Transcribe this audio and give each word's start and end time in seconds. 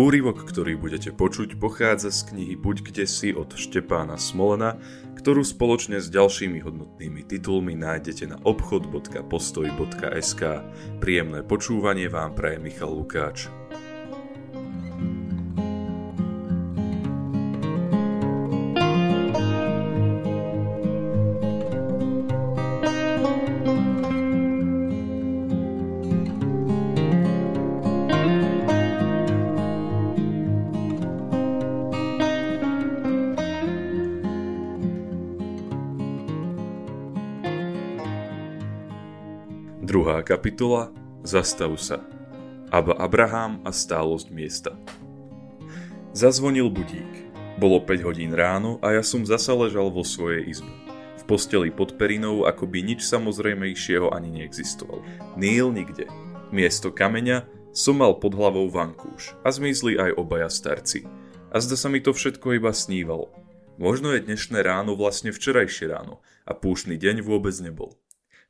Úryvok, 0.00 0.48
ktorý 0.48 0.80
budete 0.80 1.12
počuť, 1.12 1.60
pochádza 1.60 2.08
z 2.08 2.32
knihy 2.32 2.56
Buď 2.56 2.88
kde 2.88 3.04
si 3.04 3.36
od 3.36 3.52
Štepána 3.52 4.16
Smolena, 4.16 4.80
ktorú 5.12 5.44
spoločne 5.44 6.00
s 6.00 6.08
ďalšími 6.08 6.56
hodnotnými 6.64 7.28
titulmi 7.28 7.76
nájdete 7.76 8.32
na 8.32 8.40
obchod.postoj.sk. 8.40 10.42
Príjemné 11.04 11.44
počúvanie 11.44 12.08
vám 12.08 12.32
praje 12.32 12.64
Michal 12.64 12.96
Lukáč. 12.96 13.59
Kapitola 40.30 40.94
Zastav 41.26 41.74
sa. 41.74 41.98
Aba 42.70 42.94
Abraham 43.02 43.58
a 43.66 43.74
stálosť 43.74 44.30
miesta. 44.30 44.78
Zazvonil 46.14 46.70
budík. 46.70 47.26
Bolo 47.58 47.82
5 47.82 48.06
hodín 48.06 48.30
ráno 48.30 48.78
a 48.78 48.94
ja 48.94 49.02
som 49.02 49.26
zasa 49.26 49.50
ležal 49.58 49.90
vo 49.90 50.06
svojej 50.06 50.46
izbe. 50.46 50.70
V 51.18 51.26
posteli 51.26 51.74
pod 51.74 51.98
perinou, 51.98 52.46
ako 52.46 52.62
by 52.62 52.78
nič 52.78 53.10
samozrejmejšieho 53.10 54.14
ani 54.14 54.30
neexistovalo. 54.30 55.02
Níl 55.34 55.74
nikde. 55.74 56.06
Miesto 56.54 56.94
kameňa 56.94 57.50
som 57.74 57.98
mal 57.98 58.14
pod 58.22 58.38
hlavou 58.38 58.70
vankúš 58.70 59.34
a 59.42 59.50
zmizli 59.50 59.98
aj 59.98 60.14
obaja 60.14 60.46
starci. 60.46 61.10
A 61.50 61.58
zda 61.58 61.74
sa 61.74 61.90
mi 61.90 61.98
to 61.98 62.14
všetko 62.14 62.54
iba 62.54 62.70
snívalo. 62.70 63.34
Možno 63.82 64.14
je 64.14 64.22
dnešné 64.22 64.62
ráno 64.62 64.94
vlastne 64.94 65.34
včerajšie 65.34 65.90
ráno 65.90 66.22
a 66.46 66.54
púšny 66.54 66.94
deň 66.94 67.26
vôbec 67.26 67.58
nebol. 67.58 67.98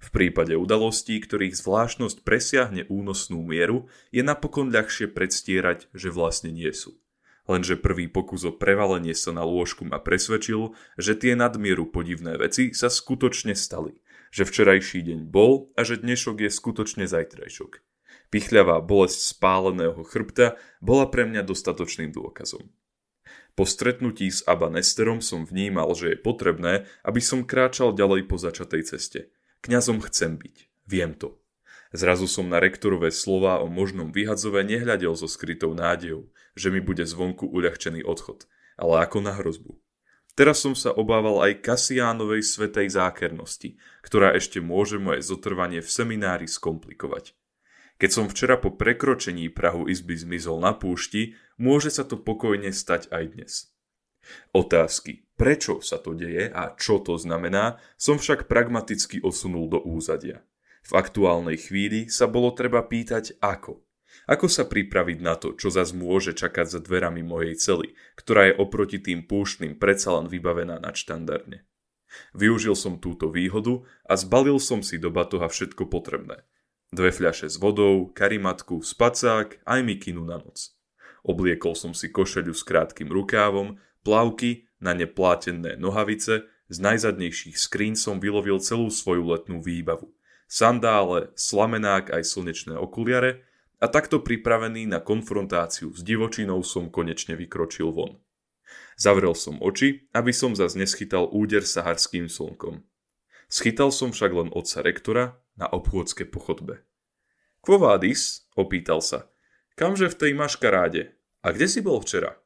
V 0.00 0.08
prípade 0.08 0.56
udalostí, 0.56 1.20
ktorých 1.20 1.60
zvláštnosť 1.60 2.24
presiahne 2.24 2.88
únosnú 2.88 3.44
mieru, 3.44 3.92
je 4.08 4.24
napokon 4.24 4.72
ľahšie 4.72 5.12
predstierať, 5.12 5.92
že 5.92 6.08
vlastne 6.08 6.48
nie 6.48 6.72
sú. 6.72 6.96
Lenže 7.44 7.76
prvý 7.76 8.08
pokus 8.08 8.48
o 8.48 8.52
prevalenie 8.56 9.12
sa 9.12 9.36
na 9.36 9.44
lôžku 9.44 9.84
ma 9.84 10.00
presvedčil, 10.00 10.72
že 10.96 11.12
tie 11.20 11.36
nadmieru 11.36 11.92
podivné 11.92 12.40
veci 12.40 12.72
sa 12.72 12.88
skutočne 12.88 13.52
stali. 13.52 14.00
Že 14.32 14.48
včerajší 14.48 15.04
deň 15.04 15.20
bol 15.28 15.68
a 15.76 15.84
že 15.84 16.00
dnešok 16.00 16.48
je 16.48 16.50
skutočne 16.50 17.04
zajtrajšok. 17.04 17.84
Pichľavá 18.30 18.80
bolesť 18.80 19.36
spáleného 19.36 20.00
chrbta 20.06 20.56
bola 20.80 21.10
pre 21.10 21.26
mňa 21.26 21.44
dostatočným 21.44 22.14
dôkazom. 22.14 22.70
Po 23.58 23.66
stretnutí 23.66 24.30
s 24.30 24.46
Abba 24.46 24.70
Nesterom 24.70 25.18
som 25.18 25.44
vnímal, 25.44 25.92
že 25.98 26.14
je 26.14 26.22
potrebné, 26.22 26.86
aby 27.02 27.18
som 27.18 27.44
kráčal 27.44 27.92
ďalej 27.92 28.30
po 28.30 28.40
začatej 28.40 28.96
ceste– 28.96 29.20
Kňazom 29.60 30.00
chcem 30.08 30.40
byť. 30.40 30.56
Viem 30.88 31.12
to. 31.12 31.36
Zrazu 31.92 32.30
som 32.30 32.46
na 32.46 32.62
rektorové 32.62 33.10
slova 33.10 33.58
o 33.60 33.66
možnom 33.66 34.14
vyhadzove 34.14 34.62
nehľadel 34.62 35.12
so 35.18 35.26
skrytou 35.26 35.74
nádejou, 35.74 36.30
že 36.54 36.70
mi 36.70 36.78
bude 36.78 37.02
zvonku 37.02 37.50
uľahčený 37.50 38.06
odchod, 38.06 38.46
ale 38.78 39.02
ako 39.04 39.18
na 39.20 39.34
hrozbu. 39.36 39.76
Teraz 40.38 40.62
som 40.62 40.78
sa 40.78 40.94
obával 40.94 41.42
aj 41.42 41.66
Kasiánovej 41.66 42.46
svetej 42.46 42.94
zákernosti, 42.94 43.76
ktorá 44.00 44.32
ešte 44.32 44.62
môže 44.62 44.96
moje 44.96 45.26
zotrvanie 45.26 45.82
v 45.82 45.90
seminári 45.90 46.46
skomplikovať. 46.46 47.34
Keď 48.00 48.10
som 48.10 48.26
včera 48.32 48.56
po 48.56 48.72
prekročení 48.72 49.52
Prahu 49.52 49.84
izby 49.90 50.16
zmizol 50.16 50.62
na 50.62 50.72
púšti, 50.72 51.36
môže 51.60 51.92
sa 51.92 52.06
to 52.06 52.16
pokojne 52.16 52.72
stať 52.72 53.12
aj 53.12 53.24
dnes. 53.36 53.52
Otázky, 54.52 55.24
prečo 55.34 55.80
sa 55.80 55.96
to 55.96 56.12
deje 56.12 56.52
a 56.52 56.74
čo 56.76 57.00
to 57.00 57.16
znamená, 57.16 57.80
som 57.96 58.20
však 58.20 58.46
pragmaticky 58.46 59.22
osunul 59.24 59.70
do 59.70 59.80
úzadia. 59.80 60.44
V 60.84 60.92
aktuálnej 60.96 61.60
chvíli 61.60 62.08
sa 62.08 62.26
bolo 62.26 62.52
treba 62.56 62.80
pýtať 62.84 63.36
ako. 63.40 63.84
Ako 64.26 64.46
sa 64.50 64.66
pripraviť 64.66 65.18
na 65.22 65.38
to, 65.38 65.54
čo 65.54 65.70
zas 65.70 65.94
môže 65.94 66.34
čakať 66.34 66.66
za 66.66 66.80
dverami 66.82 67.22
mojej 67.22 67.54
cely, 67.54 67.94
ktorá 68.18 68.50
je 68.50 68.58
oproti 68.58 68.98
tým 68.98 69.26
púštnym 69.26 69.78
predsa 69.78 70.18
len 70.18 70.26
vybavená 70.26 70.82
nadštandardne. 70.82 71.62
Využil 72.34 72.74
som 72.74 72.98
túto 72.98 73.30
výhodu 73.30 73.86
a 74.02 74.18
zbalil 74.18 74.58
som 74.58 74.82
si 74.82 74.98
do 74.98 75.14
batoha 75.14 75.46
všetko 75.46 75.86
potrebné. 75.86 76.42
Dve 76.90 77.14
fľaše 77.14 77.46
s 77.46 77.54
vodou, 77.62 78.10
karimatku, 78.10 78.82
spacák 78.82 79.62
aj 79.62 79.80
mikinu 79.86 80.26
na 80.26 80.42
noc. 80.42 80.74
Obliekol 81.22 81.78
som 81.78 81.94
si 81.94 82.10
košeľu 82.10 82.50
s 82.50 82.66
krátkým 82.66 83.06
rukávom, 83.14 83.78
plavky, 84.02 84.66
na 84.80 84.96
ne 84.96 85.06
plátené 85.06 85.76
nohavice, 85.76 86.48
z 86.70 86.76
najzadnejších 86.78 87.58
skrín 87.58 87.98
som 87.98 88.22
vylovil 88.22 88.62
celú 88.62 88.88
svoju 88.88 89.26
letnú 89.26 89.58
výbavu. 89.58 90.14
Sandále, 90.50 91.30
slamenák 91.34 92.10
aj 92.10 92.22
slnečné 92.26 92.74
okuliare 92.74 93.46
a 93.78 93.86
takto 93.86 94.22
pripravený 94.22 94.86
na 94.86 94.98
konfrontáciu 94.98 95.94
s 95.94 96.02
divočinou 96.02 96.62
som 96.66 96.90
konečne 96.90 97.38
vykročil 97.38 97.90
von. 97.94 98.18
Zavrel 98.98 99.34
som 99.34 99.58
oči, 99.62 100.10
aby 100.14 100.30
som 100.34 100.54
zas 100.54 100.74
neschytal 100.74 101.30
úder 101.30 101.62
saharským 101.62 102.26
slnkom. 102.26 102.82
Schytal 103.50 103.90
som 103.90 104.14
však 104.14 104.30
len 104.30 104.48
otca 104.54 104.82
rektora 104.82 105.38
na 105.58 105.66
obchôdzke 105.66 106.26
pochodbe. 106.30 106.86
Quo 107.60 107.76
vadis? 107.76 108.48
opýtal 108.56 109.04
sa. 109.04 109.28
Kamže 109.76 110.08
v 110.08 110.18
tej 110.18 110.32
maškaráde? 110.32 111.12
A 111.44 111.52
kde 111.52 111.66
si 111.68 111.80
bol 111.84 112.00
včera? 112.00 112.39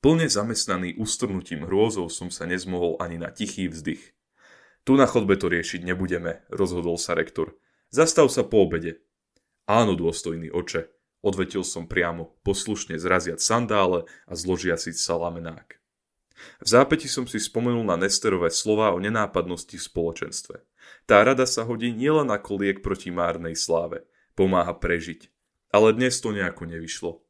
Plne 0.00 0.32
zamestnaný 0.32 0.96
ustrnutím 0.96 1.68
hrôzov 1.68 2.08
som 2.08 2.32
sa 2.32 2.48
nezmohol 2.48 2.96
ani 3.04 3.20
na 3.20 3.28
tichý 3.28 3.68
vzdych. 3.68 4.16
Tu 4.88 4.96
na 4.96 5.04
chodbe 5.04 5.36
to 5.36 5.52
riešiť 5.52 5.84
nebudeme, 5.84 6.40
rozhodol 6.48 6.96
sa 6.96 7.12
rektor. 7.12 7.60
Zastav 7.92 8.32
sa 8.32 8.40
po 8.40 8.64
obede. 8.64 9.04
Áno, 9.68 9.92
dôstojný 9.92 10.48
oče, 10.48 10.88
odvetil 11.20 11.60
som 11.68 11.84
priamo, 11.84 12.32
poslušne 12.40 12.96
zraziať 12.96 13.44
sandále 13.44 14.08
a 14.24 14.32
zložiaciť 14.32 14.96
sa 14.96 15.20
lamenák. 15.20 15.76
V 16.64 16.68
zápäti 16.72 17.04
som 17.04 17.28
si 17.28 17.36
spomenul 17.36 17.84
na 17.84 18.00
Nesterové 18.00 18.48
slova 18.48 18.96
o 18.96 18.98
nenápadnosti 19.04 19.76
v 19.76 19.84
spoločenstve. 19.84 20.64
Tá 21.04 21.20
rada 21.20 21.44
sa 21.44 21.68
hodí 21.68 21.92
nielen 21.92 22.32
ako 22.32 22.64
liek 22.64 22.80
proti 22.80 23.12
márnej 23.12 23.52
sláve, 23.52 24.08
pomáha 24.32 24.72
prežiť. 24.72 25.28
Ale 25.76 25.92
dnes 25.92 26.16
to 26.24 26.32
nejako 26.32 26.64
nevyšlo. 26.64 27.20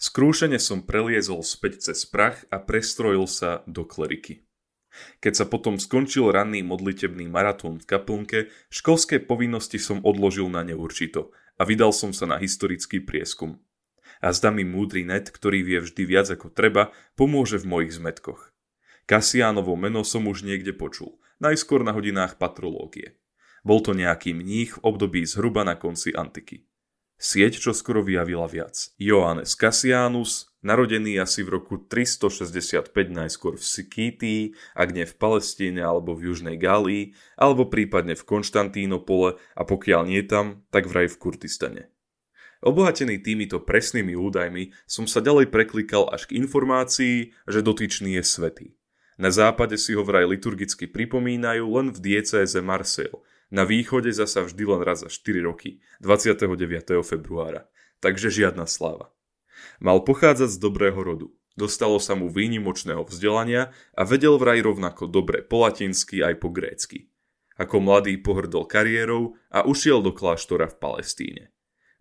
Skrúšene 0.00 0.56
som 0.56 0.86
preliezol 0.86 1.44
späť 1.44 1.90
cez 1.90 2.06
prach 2.08 2.44
a 2.48 2.58
prestrojil 2.58 3.28
sa 3.28 3.66
do 3.68 3.84
kleriky. 3.84 4.44
Keď 5.22 5.32
sa 5.32 5.46
potom 5.46 5.78
skončil 5.78 6.34
ranný 6.34 6.66
modlitebný 6.66 7.30
maratón 7.30 7.78
v 7.78 7.86
kaplnke, 7.86 8.38
školské 8.74 9.22
povinnosti 9.22 9.78
som 9.78 10.02
odložil 10.02 10.50
na 10.50 10.66
neurčito 10.66 11.30
a 11.56 11.62
vydal 11.62 11.94
som 11.94 12.10
sa 12.10 12.26
na 12.26 12.42
historický 12.42 12.98
prieskum. 12.98 13.62
A 14.20 14.34
zda 14.34 14.50
mi 14.50 14.66
múdry 14.66 15.06
net, 15.06 15.30
ktorý 15.30 15.62
vie 15.62 15.78
vždy 15.80 16.02
viac 16.04 16.28
ako 16.28 16.50
treba, 16.50 16.90
pomôže 17.14 17.56
v 17.62 17.70
mojich 17.70 17.96
zmetkoch. 17.96 18.52
Kasiánovo 19.06 19.78
meno 19.78 20.04
som 20.04 20.26
už 20.26 20.44
niekde 20.44 20.74
počul, 20.76 21.18
najskôr 21.40 21.86
na 21.86 21.94
hodinách 21.94 22.36
patrológie. 22.36 23.16
Bol 23.60 23.84
to 23.84 23.92
nejaký 23.92 24.32
mních 24.32 24.76
v 24.76 24.82
období 24.84 25.24
zhruba 25.28 25.64
na 25.64 25.76
konci 25.76 26.12
antiky. 26.16 26.69
Sieť 27.20 27.60
čo 27.60 27.76
skoro 27.76 28.00
vyjavila 28.00 28.48
viac. 28.48 28.96
Johannes 28.96 29.52
Cassianus, 29.52 30.56
narodený 30.64 31.20
asi 31.20 31.44
v 31.44 31.60
roku 31.60 31.76
365 31.76 32.96
najskôr 33.12 33.60
v 33.60 33.64
Sikítii, 33.64 34.42
ak 34.72 34.96
nie 34.96 35.04
v 35.04 35.14
Palestíne 35.20 35.84
alebo 35.84 36.16
v 36.16 36.32
Južnej 36.32 36.56
Gálii, 36.56 37.12
alebo 37.36 37.68
prípadne 37.68 38.16
v 38.16 38.24
Konštantínopole 38.24 39.36
a 39.36 39.62
pokiaľ 39.68 40.08
nie 40.08 40.24
tam, 40.24 40.64
tak 40.72 40.88
vraj 40.88 41.12
v 41.12 41.20
Kurdistane. 41.20 41.92
Obohatený 42.64 43.20
týmito 43.20 43.60
presnými 43.60 44.16
údajmi 44.16 44.72
som 44.88 45.04
sa 45.04 45.20
ďalej 45.20 45.52
preklikal 45.52 46.08
až 46.08 46.24
k 46.24 46.40
informácii, 46.40 47.36
že 47.44 47.60
dotyčný 47.60 48.16
je 48.16 48.24
svetý. 48.24 48.66
Na 49.20 49.28
západe 49.28 49.76
si 49.76 49.92
ho 49.92 50.00
vraj 50.00 50.24
liturgicky 50.24 50.88
pripomínajú 50.88 51.68
len 51.68 51.92
v 51.92 52.00
diecéze 52.00 52.56
Marseille, 52.64 53.20
na 53.50 53.66
východe 53.66 54.14
zasa 54.14 54.46
vždy 54.46 54.62
len 54.64 54.82
raz 54.86 55.02
za 55.02 55.10
4 55.10 55.42
roky, 55.42 55.82
29. 55.98 57.02
februára. 57.02 57.66
Takže 58.00 58.32
žiadna 58.32 58.64
sláva. 58.64 59.12
Mal 59.82 60.00
pochádzať 60.00 60.56
z 60.56 60.58
dobrého 60.62 60.96
rodu. 60.96 61.28
Dostalo 61.58 62.00
sa 62.00 62.16
mu 62.16 62.32
výnimočného 62.32 63.04
vzdelania 63.04 63.74
a 63.92 64.02
vedel 64.08 64.40
vraj 64.40 64.64
rovnako 64.64 65.10
dobre 65.10 65.44
po 65.44 65.66
latinsky 65.66 66.24
aj 66.24 66.40
po 66.40 66.48
grécky. 66.48 67.12
Ako 67.60 67.82
mladý 67.84 68.16
pohrdol 68.16 68.64
kariérou 68.64 69.36
a 69.52 69.66
ušiel 69.68 70.00
do 70.00 70.16
kláštora 70.16 70.72
v 70.72 70.80
Palestíne. 70.80 71.44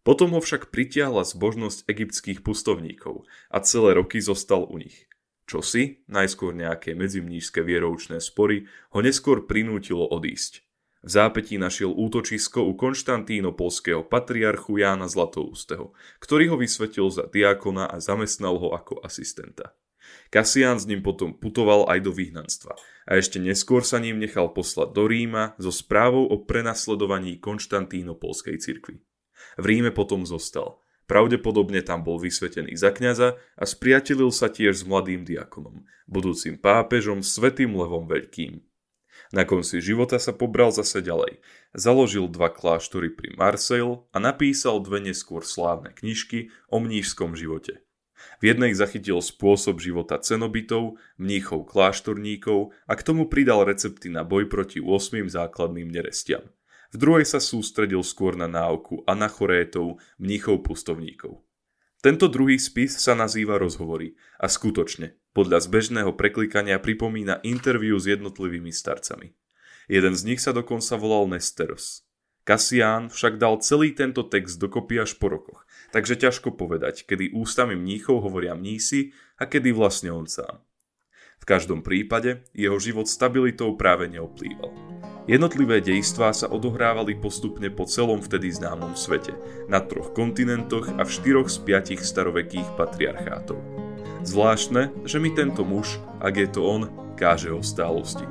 Potom 0.07 0.31
ho 0.31 0.40
však 0.40 0.72
pritiahla 0.72 1.28
zbožnosť 1.28 1.84
egyptských 1.84 2.40
pustovníkov 2.40 3.28
a 3.51 3.60
celé 3.60 4.00
roky 4.00 4.24
zostal 4.24 4.63
u 4.63 4.80
nich. 4.80 5.12
Čo 5.44 5.60
si, 5.66 6.06
najskôr 6.07 6.56
nejaké 6.56 6.96
medzimnížské 6.96 7.66
vieroučné 7.66 8.22
spory, 8.24 8.69
ho 8.96 9.00
neskôr 9.04 9.44
prinútilo 9.44 10.07
odísť. 10.07 10.69
V 11.00 11.10
zápetí 11.10 11.56
našiel 11.56 11.96
útočisko 11.96 12.68
u 12.68 12.75
konštantínopolského 12.75 14.04
patriarchu 14.04 14.84
Jána 14.84 15.07
Zlatoústeho, 15.07 15.96
ktorý 16.19 16.51
ho 16.51 16.57
vysvetil 16.60 17.07
za 17.07 17.24
diakona 17.31 17.88
a 17.88 18.04
zamestnal 18.04 18.60
ho 18.60 18.75
ako 18.75 19.00
asistenta. 19.00 19.80
Kasián 20.28 20.75
s 20.75 20.90
ním 20.90 21.00
potom 21.00 21.31
putoval 21.31 21.88
aj 21.88 22.00
do 22.04 22.12
vyhnanstva 22.12 22.75
a 23.07 23.12
ešte 23.16 23.40
neskôr 23.40 23.86
sa 23.86 24.01
ním 24.01 24.19
nechal 24.19 24.51
poslať 24.51 24.92
do 24.92 25.07
Ríma 25.07 25.56
so 25.56 25.72
správou 25.72 26.28
o 26.28 26.44
prenasledovaní 26.44 27.40
konštantínopolskej 27.40 28.60
cirkvi. 28.60 29.00
V 29.56 29.66
Ríme 29.66 29.96
potom 29.96 30.28
zostal. 30.28 30.84
Pravdepodobne 31.10 31.81
tam 31.81 32.06
bol 32.06 32.22
vysvetený 32.22 32.78
za 32.78 32.94
kňaza 32.94 33.42
a 33.57 33.63
spriatelil 33.66 34.30
sa 34.30 34.46
tiež 34.46 34.78
s 34.78 34.84
mladým 34.86 35.25
diakonom, 35.25 35.81
budúcim 36.06 36.54
pápežom 36.54 37.25
Svetým 37.25 37.74
Levom 37.74 38.06
Veľkým. 38.06 38.62
Na 39.29 39.45
konci 39.45 39.77
života 39.77 40.17
sa 40.17 40.33
pobral 40.33 40.73
zase 40.73 41.05
ďalej. 41.05 41.37
Založil 41.77 42.25
dva 42.33 42.49
kláštory 42.49 43.13
pri 43.13 43.37
Marseille 43.37 44.01
a 44.09 44.17
napísal 44.17 44.81
dve 44.81 45.05
neskôr 45.05 45.45
slávne 45.45 45.93
knižky 45.93 46.49
o 46.73 46.81
mnížskom 46.81 47.37
živote. 47.37 47.85
V 48.41 48.51
jednej 48.51 48.73
zachytil 48.75 49.21
spôsob 49.21 49.79
života 49.79 50.19
cenobitov, 50.19 50.99
mníchov 51.21 51.69
kláštorníkov 51.69 52.75
a 52.89 52.93
k 52.97 53.05
tomu 53.05 53.29
pridal 53.29 53.63
recepty 53.63 54.09
na 54.11 54.25
boj 54.25 54.49
proti 54.49 54.81
8 54.81 55.29
základným 55.29 55.87
nerestiam. 55.87 56.43
V 56.89 56.97
druhej 56.97 57.29
sa 57.29 57.37
sústredil 57.37 58.01
skôr 58.01 58.33
na 58.33 58.49
náuku 58.49 59.05
anachorétov, 59.05 60.01
mníchov 60.17 60.65
pustovníkov. 60.65 61.45
Tento 62.00 62.31
druhý 62.31 62.56
spis 62.56 62.96
sa 62.96 63.12
nazýva 63.12 63.60
Rozhovory 63.60 64.16
a 64.40 64.48
skutočne, 64.48 65.19
podľa 65.36 65.68
zbežného 65.68 66.16
preklikania 66.16 66.80
pripomína 66.80 67.44
interviu 67.44 68.00
s 68.00 68.07
jednotlivými 68.07 68.72
starcami. 68.72 69.36
Jeden 69.92 70.16
z 70.16 70.22
nich 70.24 70.40
sa 70.40 70.56
dokonca 70.56 70.96
volal 70.96 71.28
Nesteros. 71.28 72.07
Kasián 72.48 73.12
však 73.12 73.36
dal 73.36 73.60
celý 73.60 73.92
tento 73.92 74.24
text 74.24 74.63
dokopy 74.63 75.04
až 75.04 75.19
po 75.19 75.28
rokoch, 75.28 75.68
takže 75.92 76.16
ťažko 76.16 76.56
povedať, 76.56 77.04
kedy 77.04 77.36
ústami 77.36 77.75
mníchov 77.75 78.24
hovoria 78.24 78.56
mnísi 78.56 79.12
a 79.36 79.44
kedy 79.44 79.75
vlastne 79.75 80.16
on 80.16 80.24
sám. 80.24 80.63
V 81.39 81.44
každom 81.47 81.81
prípade 81.81 82.44
jeho 82.51 82.75
život 82.77 83.07
stabilitou 83.07 83.74
práve 83.80 84.12
neoplýval. 84.12 84.69
Jednotlivé 85.30 85.77
dejstvá 85.77 86.33
sa 86.33 86.50
odohrávali 86.50 87.13
postupne 87.13 87.69
po 87.69 87.86
celom 87.86 88.18
vtedy 88.18 88.50
známom 88.50 88.97
svete, 88.97 89.38
na 89.69 89.77
troch 89.77 90.09
kontinentoch 90.18 90.89
a 90.97 91.06
v 91.06 91.13
štyroch 91.13 91.47
z 91.53 91.57
piatich 91.63 92.01
starovekých 92.01 92.65
patriarchátov. 92.74 93.62
Zvláštne, 94.25 94.89
že 95.06 95.21
mi 95.21 95.30
tento 95.30 95.62
muž, 95.62 96.01
ak 96.18 96.33
je 96.33 96.47
to 96.50 96.62
on, 96.65 96.81
káže 97.13 97.53
o 97.53 97.62
stálosti. 97.62 98.25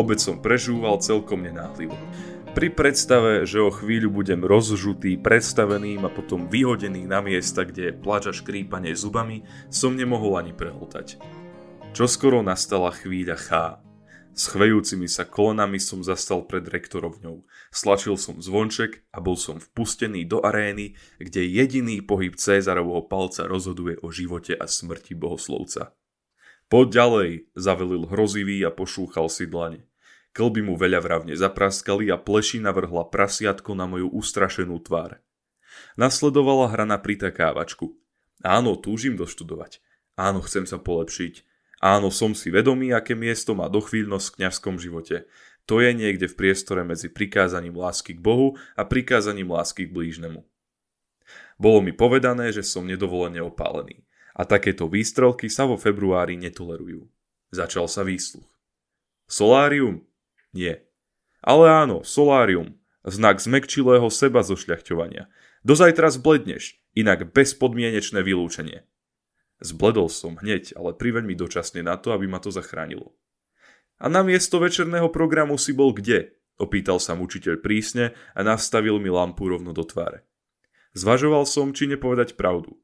Obec 0.00 0.16
som 0.16 0.40
prežúval 0.40 0.96
celkom 1.04 1.44
nenáhlivo. 1.44 1.92
Pri 2.50 2.66
predstave, 2.66 3.46
že 3.46 3.62
o 3.62 3.70
chvíľu 3.70 4.10
budem 4.10 4.42
rozžutý, 4.42 5.14
predstaveným 5.22 6.02
a 6.02 6.10
potom 6.10 6.50
vyhodený 6.50 7.06
na 7.06 7.22
miesta, 7.22 7.62
kde 7.62 7.88
je 7.88 7.94
plač 7.94 8.26
a 8.26 8.34
škrípanie 8.34 8.90
zubami, 8.98 9.46
som 9.70 9.94
nemohol 9.94 10.34
ani 10.34 10.50
prehltať. 10.50 11.22
Čoskoro 11.94 12.42
nastala 12.42 12.90
chvíľa 12.90 13.38
chá. 13.38 13.64
S 14.34 14.50
chvejúcimi 14.50 15.06
sa 15.06 15.22
kolonami 15.26 15.78
som 15.78 16.02
zastal 16.02 16.42
pred 16.42 16.66
rektorovňou. 16.66 17.46
Slačil 17.70 18.18
som 18.18 18.42
zvonček 18.42 19.06
a 19.14 19.22
bol 19.22 19.38
som 19.38 19.62
vpustený 19.62 20.26
do 20.26 20.42
arény, 20.42 20.98
kde 21.22 21.46
jediný 21.46 22.02
pohyb 22.02 22.34
Cézarovho 22.34 23.06
palca 23.06 23.46
rozhoduje 23.46 24.02
o 24.02 24.10
živote 24.10 24.58
a 24.58 24.66
smrti 24.66 25.14
bohoslovca. 25.14 25.94
Poď 26.70 26.86
ďalej, 26.98 27.30
zavelil 27.58 28.06
hrozivý 28.06 28.62
a 28.62 28.74
pošúchal 28.74 29.26
si 29.26 29.50
dlane. 29.50 29.89
Klby 30.30 30.62
mu 30.62 30.78
veľa 30.78 31.02
vravne 31.02 31.34
zapraskali 31.34 32.06
a 32.08 32.16
plešina 32.18 32.70
vrhla 32.70 33.10
prasiatko 33.10 33.74
na 33.74 33.90
moju 33.90 34.06
ustrašenú 34.14 34.78
tvár. 34.78 35.18
Nasledovala 35.98 36.70
hra 36.70 36.86
na 36.86 36.98
pritakávačku. 37.02 37.98
Áno, 38.46 38.78
túžim 38.78 39.18
doštudovať. 39.18 39.82
Áno, 40.14 40.40
chcem 40.46 40.64
sa 40.64 40.78
polepšiť. 40.78 41.46
Áno, 41.80 42.12
som 42.12 42.36
si 42.36 42.52
vedomý, 42.52 42.92
aké 42.92 43.16
miesto 43.16 43.56
má 43.56 43.66
dochvíľnosť 43.72 44.26
v 44.30 44.36
kňazskom 44.38 44.76
živote. 44.76 45.26
To 45.66 45.80
je 45.80 45.90
niekde 45.96 46.28
v 46.28 46.38
priestore 46.38 46.82
medzi 46.84 47.08
prikázaním 47.10 47.78
lásky 47.78 48.14
k 48.16 48.20
Bohu 48.20 48.58
a 48.76 48.84
prikázaním 48.84 49.50
lásky 49.54 49.88
k 49.88 49.94
blížnemu. 49.94 50.44
Bolo 51.60 51.78
mi 51.84 51.92
povedané, 51.92 52.50
že 52.50 52.64
som 52.64 52.86
nedovolene 52.86 53.40
opálený 53.44 54.02
a 54.34 54.46
takéto 54.48 54.88
výstrelky 54.88 55.52
sa 55.52 55.68
vo 55.68 55.76
februári 55.76 56.38
netolerujú. 56.40 57.04
Začal 57.52 57.90
sa 57.90 58.06
výsluch. 58.06 58.46
Solárium? 59.30 60.09
Nie. 60.52 60.86
Ale 61.40 61.70
áno, 61.70 62.02
solárium. 62.04 62.76
Znak 63.00 63.40
zmekčilého 63.40 64.12
seba 64.12 64.44
zošľachťovania. 64.44 65.32
Do 65.64 65.72
zajtra 65.72 66.12
zbledneš, 66.12 66.76
inak 66.92 67.32
bezpodmienečné 67.32 68.20
vylúčenie. 68.20 68.84
Zbledol 69.60 70.08
som 70.08 70.40
hneď, 70.40 70.72
ale 70.76 70.96
priveň 70.96 71.24
mi 71.24 71.36
dočasne 71.36 71.84
na 71.84 71.96
to, 72.00 72.12
aby 72.16 72.28
ma 72.28 72.40
to 72.40 72.48
zachránilo. 72.48 73.12
A 74.00 74.08
na 74.08 74.24
miesto 74.24 74.56
večerného 74.56 75.12
programu 75.12 75.60
si 75.60 75.76
bol 75.76 75.92
kde? 75.92 76.32
Opýtal 76.60 77.00
sa 77.00 77.16
učiteľ 77.16 77.60
prísne 77.60 78.16
a 78.36 78.40
nastavil 78.44 79.00
mi 79.00 79.12
lampu 79.12 79.48
rovno 79.48 79.72
do 79.72 79.84
tváre. 79.84 80.24
Zvažoval 80.96 81.44
som, 81.44 81.72
či 81.72 81.88
nepovedať 81.88 82.36
pravdu. 82.36 82.80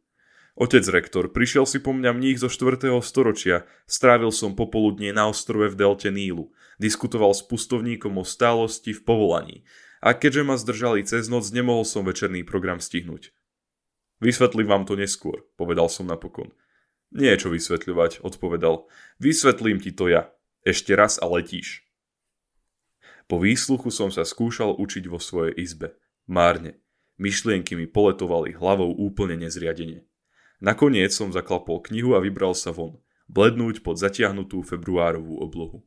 Otec 0.56 0.88
rektor, 0.88 1.28
prišiel 1.28 1.68
si 1.68 1.84
po 1.84 1.92
mňa 1.92 2.16
mních 2.16 2.40
zo 2.40 2.48
4. 2.48 2.88
storočia, 3.04 3.68
strávil 3.84 4.32
som 4.32 4.56
popoludnie 4.56 5.12
na 5.12 5.28
ostrove 5.28 5.68
v 5.68 5.76
delte 5.76 6.08
Nílu, 6.08 6.48
diskutoval 6.80 7.36
s 7.36 7.44
pustovníkom 7.44 8.16
o 8.16 8.24
stálosti 8.24 8.96
v 8.96 9.04
povolaní 9.04 9.56
a 10.00 10.16
keďže 10.16 10.42
ma 10.48 10.56
zdržali 10.56 11.04
cez 11.04 11.28
noc, 11.28 11.52
nemohol 11.52 11.84
som 11.84 12.08
večerný 12.08 12.40
program 12.40 12.80
stihnúť. 12.80 13.36
Vysvetlím 14.24 14.64
vám 14.64 14.84
to 14.88 14.96
neskôr, 14.96 15.44
povedal 15.60 15.92
som 15.92 16.08
napokon. 16.08 16.56
Nie 17.12 17.36
čo 17.36 17.52
vysvetľovať, 17.52 18.24
odpovedal. 18.24 18.88
Vysvetlím 19.20 19.76
ti 19.76 19.92
to 19.92 20.08
ja. 20.08 20.32
Ešte 20.64 20.96
raz 20.96 21.20
a 21.20 21.28
letíš. 21.28 21.84
Po 23.28 23.36
výsluchu 23.36 23.92
som 23.92 24.08
sa 24.08 24.24
skúšal 24.24 24.72
učiť 24.80 25.04
vo 25.04 25.20
svojej 25.20 25.52
izbe. 25.60 26.00
Márne. 26.24 26.80
Myšlienky 27.20 27.76
mi 27.76 27.84
poletovali 27.84 28.56
hlavou 28.56 28.88
úplne 28.96 29.36
nezriadene. 29.36 30.08
Nakoniec 30.62 31.12
som 31.12 31.28
zaklapol 31.28 31.84
knihu 31.92 32.16
a 32.16 32.20
vybral 32.24 32.56
sa 32.56 32.72
von. 32.72 32.96
Blednúť 33.28 33.84
pod 33.84 34.00
zatiahnutú 34.00 34.62
februárovú 34.64 35.42
oblohu. 35.42 35.84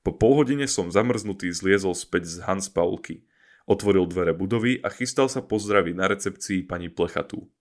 Po 0.00 0.16
polhodine 0.16 0.64
som 0.64 0.88
zamrznutý 0.88 1.52
zliezol 1.52 1.92
späť 1.92 2.24
z 2.30 2.36
Hans 2.48 2.72
Paulky. 2.72 3.28
Otvoril 3.68 4.08
dvere 4.08 4.32
budovy 4.32 4.80
a 4.80 4.88
chystal 4.88 5.28
sa 5.28 5.44
pozdraviť 5.44 5.94
na 5.94 6.06
recepcii 6.08 6.64
pani 6.64 6.88
Plechatú. 6.88 7.52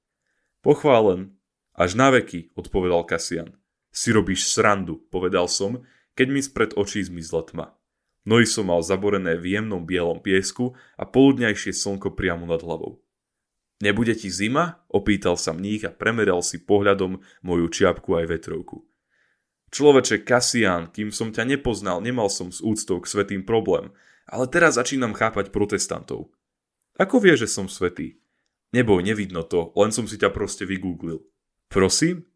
Pochválen, 0.63 1.36
až 1.75 2.00
na 2.00 2.12
veky, 2.15 2.55
odpovedal 2.55 3.03
Kasian. 3.03 3.60
Si 3.91 4.15
robíš 4.15 4.48
srandu, 4.48 5.03
povedal 5.12 5.51
som, 5.51 5.84
keď 6.15 6.27
mi 6.31 6.39
spred 6.39 6.72
očí 6.79 7.03
zmizla 7.03 7.43
tma. 7.48 7.75
Nohy 8.24 8.48
som 8.48 8.67
mal 8.67 8.84
zaborené 8.84 9.36
v 9.36 9.60
jemnom 9.60 9.84
bielom 9.84 10.19
piesku 10.19 10.75
a 10.96 11.03
poludňajšie 11.08 11.72
slnko 11.75 12.15
priamo 12.15 12.48
nad 12.48 12.60
hlavou. 12.63 13.00
Nebude 13.79 14.12
ti 14.12 14.27
zima? 14.27 14.83
Opýtal 14.91 15.39
sa 15.39 15.55
mních 15.55 15.88
a 15.88 15.95
premeral 15.95 16.43
si 16.43 16.59
pohľadom 16.59 17.24
moju 17.48 17.65
čiapku 17.71 18.12
aj 18.19 18.25
vetrovku. 18.27 18.83
Človeče 19.71 20.27
Kasian, 20.27 20.91
kým 20.91 21.15
som 21.15 21.31
ťa 21.31 21.48
nepoznal, 21.48 22.03
nemal 22.03 22.27
som 22.27 22.51
s 22.51 22.59
úctou 22.59 23.00
k 23.00 23.07
svetým 23.07 23.48
problém, 23.48 23.93
ale 24.27 24.51
teraz 24.51 24.75
začínam 24.75 25.15
chápať 25.15 25.53
protestantov. 25.53 26.33
Ako 27.00 27.24
vie, 27.24 27.39
že 27.39 27.48
som 27.48 27.71
svetý? 27.71 28.19
Neboj, 28.75 29.01
nevidno 29.01 29.48
to, 29.48 29.71
len 29.79 29.95
som 29.95 30.05
si 30.05 30.19
ťa 30.19 30.29
proste 30.36 30.67
vygooglil. 30.67 31.24
Prosím? 31.71 32.27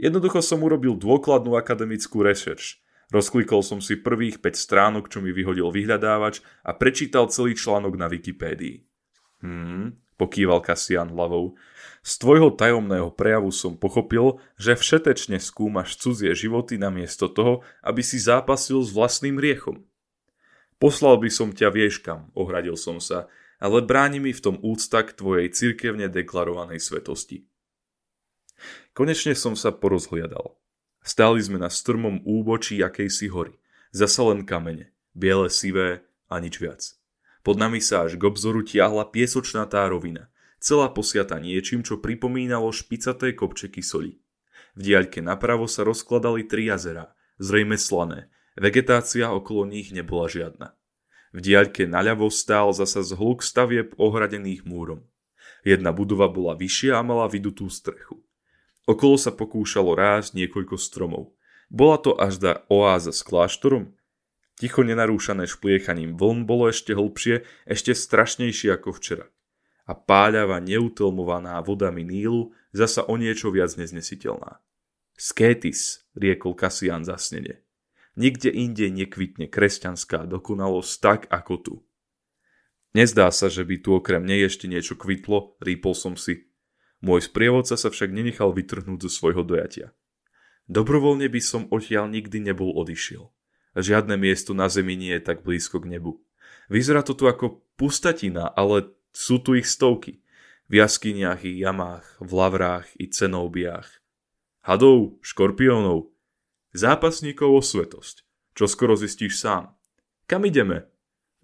Jednoducho 0.00 0.40
som 0.40 0.64
urobil 0.64 0.96
dôkladnú 0.96 1.58
akademickú 1.58 2.24
rešerš. 2.24 2.80
Rozklikol 3.12 3.62
som 3.62 3.78
si 3.78 3.94
prvých 3.98 4.42
5 4.42 4.56
stránok, 4.56 5.04
čo 5.06 5.22
mi 5.22 5.30
vyhodil 5.30 5.70
vyhľadávač 5.70 6.42
a 6.66 6.74
prečítal 6.74 7.30
celý 7.30 7.54
článok 7.54 7.94
na 7.94 8.10
Wikipédii. 8.10 8.82
Hmm, 9.46 9.94
pokýval 10.16 10.64
Kasian 10.64 11.12
hlavou. 11.12 11.56
Z 12.00 12.22
tvojho 12.22 12.54
tajomného 12.54 13.12
prejavu 13.12 13.52
som 13.52 13.76
pochopil, 13.76 14.40
že 14.56 14.76
všetečne 14.76 15.38
skúmaš 15.38 16.00
cudzie 16.00 16.32
životy 16.32 16.80
namiesto 16.80 17.28
toho, 17.28 17.66
aby 17.84 18.00
si 18.00 18.16
zápasil 18.16 18.80
s 18.82 18.92
vlastným 18.92 19.36
riechom. 19.36 19.84
Poslal 20.76 21.16
by 21.16 21.28
som 21.32 21.56
ťa 21.56 21.72
vieškam, 21.72 22.20
ohradil 22.36 22.76
som 22.76 23.00
sa, 23.00 23.32
ale 23.56 23.80
bráni 23.80 24.20
mi 24.20 24.36
v 24.36 24.44
tom 24.44 24.56
úcta 24.60 25.00
k 25.00 25.16
tvojej 25.16 25.48
cirkevne 25.48 26.12
deklarovanej 26.12 26.80
svetosti. 26.84 27.48
Konečne 28.92 29.36
som 29.36 29.56
sa 29.56 29.72
porozhliadal. 29.72 30.56
Stáli 31.00 31.40
sme 31.40 31.60
na 31.60 31.72
strmom 31.72 32.24
úbočí 32.24 32.80
akejsi 32.82 33.28
hory. 33.32 33.56
Zasa 33.94 34.26
len 34.26 34.44
kamene, 34.44 34.92
biele 35.16 35.48
sivé 35.48 36.04
a 36.28 36.42
nič 36.42 36.60
viac. 36.60 36.96
Pod 37.46 37.62
nami 37.62 37.78
sa 37.78 38.10
až 38.10 38.18
k 38.18 38.26
obzoru 38.26 38.66
tiahla 38.66 39.06
piesočnatá 39.06 39.86
rovina. 39.86 40.26
celá 40.58 40.90
posiata 40.90 41.38
niečím, 41.38 41.86
čo 41.86 42.02
pripomínalo 42.02 42.74
špicaté 42.74 43.38
kopčeky 43.38 43.86
soli. 43.86 44.18
V 44.74 44.80
diaľke 44.82 45.22
napravo 45.22 45.70
sa 45.70 45.86
rozkladali 45.86 46.42
tri 46.42 46.66
jazera, 46.66 47.14
zrejme 47.38 47.78
slané, 47.78 48.34
vegetácia 48.58 49.30
okolo 49.30 49.62
nich 49.62 49.94
nebola 49.94 50.26
žiadna. 50.26 50.74
V 51.30 51.38
diaľke 51.38 51.86
naľavo 51.86 52.34
stál 52.34 52.74
zasa 52.74 53.06
zhluk 53.06 53.46
stavieb 53.46 53.94
ohradených 53.94 54.66
múrom. 54.66 55.06
Jedna 55.62 55.94
budova 55.94 56.26
bola 56.26 56.58
vyššia 56.58 56.98
a 56.98 57.06
mala 57.06 57.30
vydutú 57.30 57.70
strechu. 57.70 58.26
Okolo 58.90 59.14
sa 59.14 59.30
pokúšalo 59.30 59.94
rásť 59.94 60.34
niekoľko 60.34 60.74
stromov. 60.82 61.30
Bola 61.70 62.02
to 62.02 62.18
až 62.18 62.42
da 62.42 62.52
oáza 62.66 63.14
s 63.14 63.22
kláštorom? 63.22 63.94
Ticho 64.56 64.80
nenarúšané 64.80 65.44
špliechaním 65.44 66.16
vln 66.16 66.48
bolo 66.48 66.72
ešte 66.72 66.96
hlbšie, 66.96 67.44
ešte 67.68 67.92
strašnejšie 67.92 68.72
ako 68.80 68.96
včera. 68.96 69.28
A 69.84 69.92
páľava 69.92 70.58
neutelmovaná 70.64 71.60
vodami 71.60 72.02
Nílu 72.02 72.56
zasa 72.72 73.04
o 73.04 73.20
niečo 73.20 73.52
viac 73.52 73.76
neznesiteľná. 73.76 74.64
Skétis, 75.12 76.08
riekol 76.16 76.56
Kasian 76.56 77.04
zasnene. 77.04 77.64
Nikde 78.16 78.48
inde 78.48 78.88
nekvitne 78.88 79.44
kresťanská 79.52 80.24
dokonalosť 80.24 80.92
tak 81.04 81.20
ako 81.28 81.54
tu. 81.60 81.74
Nezdá 82.96 83.28
sa, 83.28 83.52
že 83.52 83.60
by 83.60 83.76
tu 83.84 83.92
okrem 83.92 84.24
nej 84.24 84.48
ešte 84.48 84.64
niečo 84.64 84.96
kvitlo, 84.96 85.60
rýpol 85.60 85.92
som 85.92 86.16
si. 86.16 86.48
Môj 87.04 87.28
sprievodca 87.28 87.76
sa 87.76 87.92
však 87.92 88.08
nenechal 88.08 88.56
vytrhnúť 88.56 89.04
zo 89.04 89.10
svojho 89.12 89.44
dojatia. 89.44 89.92
Dobrovoľne 90.64 91.28
by 91.28 91.40
som 91.44 91.68
odtiaľ 91.68 92.08
nikdy 92.08 92.40
nebol 92.40 92.72
odišiel. 92.72 93.35
Žiadne 93.76 94.16
miesto 94.16 94.56
na 94.56 94.72
zemi 94.72 94.96
nie 94.96 95.12
je 95.20 95.22
tak 95.22 95.44
blízko 95.44 95.84
k 95.84 95.92
nebu. 95.92 96.18
Vyzerá 96.72 97.04
to 97.04 97.12
tu 97.12 97.28
ako 97.28 97.60
pustatina, 97.76 98.48
ale 98.56 98.90
sú 99.12 99.38
tu 99.38 99.52
ich 99.52 99.68
stovky. 99.68 100.24
V 100.66 100.82
jaskyniach 100.82 101.46
i 101.46 101.60
jamách, 101.62 102.18
v 102.18 102.30
lavrách 102.32 102.88
i 102.98 103.06
cenoubiach 103.06 103.86
hadov, 104.66 105.22
škorpiónov, 105.22 106.10
zápasníkov 106.74 107.50
o 107.54 107.62
svetosť, 107.62 108.26
čo 108.58 108.66
skoro 108.66 108.98
zistíš 108.98 109.38
sám. 109.38 109.70
Kam 110.26 110.42
ideme? 110.42 110.90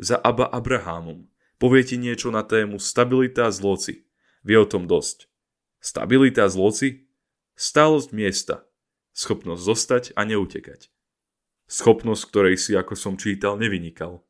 Za 0.03 0.19
Abba 0.19 0.51
Abrahamom. 0.51 1.31
Povie 1.63 1.87
ti 1.87 1.95
niečo 1.95 2.35
na 2.35 2.43
tému 2.43 2.83
stabilita 2.83 3.47
zloci. 3.55 4.11
Vie 4.43 4.59
o 4.59 4.67
tom 4.67 4.91
dosť. 4.91 5.31
Stabilita 5.79 6.51
zloci? 6.51 7.07
Stálosť 7.55 8.11
miesta. 8.11 8.67
Schopnosť 9.15 9.63
zostať 9.63 10.05
a 10.19 10.27
neutekať. 10.27 10.91
Schopnosť, 11.73 12.29
ktorej 12.29 12.61
si, 12.61 12.77
ako 12.77 12.93
som 12.93 13.17
čítal, 13.17 13.57
nevynikal. 13.57 14.21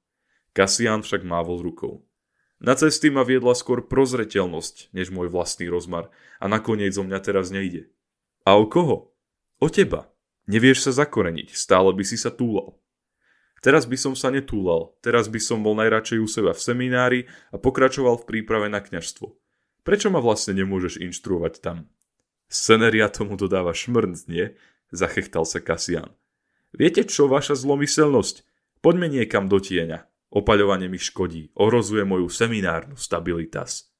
Kasian 0.54 1.02
však 1.02 1.26
mávol 1.26 1.66
rukou. 1.66 2.06
Na 2.62 2.78
cesty 2.78 3.10
ma 3.10 3.26
viedla 3.26 3.58
skôr 3.58 3.82
prozreteľnosť, 3.82 4.94
než 4.94 5.10
môj 5.10 5.26
vlastný 5.26 5.66
rozmar 5.66 6.14
a 6.38 6.46
nakoniec 6.46 6.94
zo 6.94 7.02
mňa 7.02 7.18
teraz 7.18 7.50
nejde. 7.50 7.90
A 8.46 8.54
o 8.54 8.70
koho? 8.70 9.10
O 9.58 9.66
teba. 9.66 10.14
Nevieš 10.46 10.86
sa 10.86 11.02
zakoreniť, 11.02 11.50
stále 11.50 11.90
by 11.90 12.06
si 12.06 12.14
sa 12.14 12.30
túlal. 12.30 12.78
Teraz 13.58 13.90
by 13.90 13.98
som 13.98 14.14
sa 14.14 14.30
netúlal, 14.30 14.94
teraz 15.02 15.26
by 15.26 15.42
som 15.42 15.66
bol 15.66 15.74
najradšej 15.74 16.18
u 16.22 16.30
seba 16.30 16.54
v 16.54 16.62
seminári 16.62 17.20
a 17.50 17.58
pokračoval 17.58 18.22
v 18.22 18.26
príprave 18.26 18.70
na 18.70 18.78
kňažstvo. 18.78 19.26
Prečo 19.82 20.14
ma 20.14 20.22
vlastne 20.22 20.54
nemôžeš 20.62 21.02
inštruovať 21.02 21.58
tam? 21.58 21.90
Scenéria 22.46 23.10
tomu 23.10 23.34
dodáva 23.34 23.74
šmrnc, 23.74 24.30
nie? 24.30 24.54
Zachechtal 24.94 25.42
sa 25.42 25.58
Kasian. 25.58 26.14
Viete 26.72 27.04
čo, 27.04 27.28
vaša 27.28 27.52
zlomyselnosť? 27.56 28.48
Poďme 28.80 29.12
niekam 29.12 29.46
do 29.46 29.60
tieňa. 29.60 30.08
Opaľovanie 30.32 30.88
mi 30.88 30.96
škodí, 30.96 31.52
ohrozuje 31.52 32.08
moju 32.08 32.32
seminárnu 32.32 32.96
stabilitas. 32.96 33.92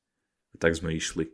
Tak 0.57 0.73
sme 0.73 0.97
išli. 0.97 1.29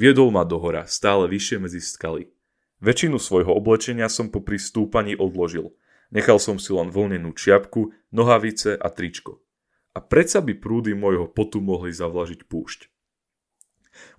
Viedol 0.00 0.32
ma 0.32 0.48
do 0.48 0.56
hora, 0.56 0.88
stále 0.88 1.28
vyššie 1.28 1.56
medzi 1.60 1.84
skaly. 1.84 2.32
Väčšinu 2.80 3.20
svojho 3.20 3.52
oblečenia 3.52 4.08
som 4.08 4.32
po 4.32 4.40
pristúpaní 4.40 5.16
odložil. 5.16 5.76
Nechal 6.08 6.40
som 6.40 6.56
si 6.56 6.72
len 6.72 6.88
vlnenú 6.88 7.36
čiapku, 7.36 7.92
nohavice 8.08 8.76
a 8.76 8.88
tričko. 8.88 9.44
A 9.92 10.00
predsa 10.00 10.40
by 10.40 10.56
prúdy 10.56 10.96
môjho 10.96 11.28
potu 11.28 11.60
mohli 11.60 11.92
zavlažiť 11.92 12.48
púšť. 12.48 12.88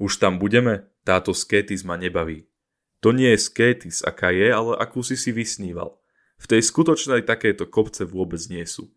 Už 0.02 0.18
tam 0.18 0.42
budeme? 0.42 0.90
Táto 1.06 1.34
skétis 1.38 1.86
ma 1.86 1.98
nebaví. 1.98 2.50
To 3.06 3.14
nie 3.14 3.30
je 3.38 3.46
skétis, 3.46 4.02
aká 4.02 4.34
je, 4.34 4.50
ale 4.50 4.74
akú 4.78 5.06
si 5.06 5.14
si 5.14 5.30
vysníval. 5.30 5.98
V 6.38 6.46
tej 6.46 6.62
skutočnej 6.62 7.26
takéto 7.26 7.66
kopce 7.66 8.06
vôbec 8.06 8.40
nie 8.50 8.64
sú. 8.64 8.94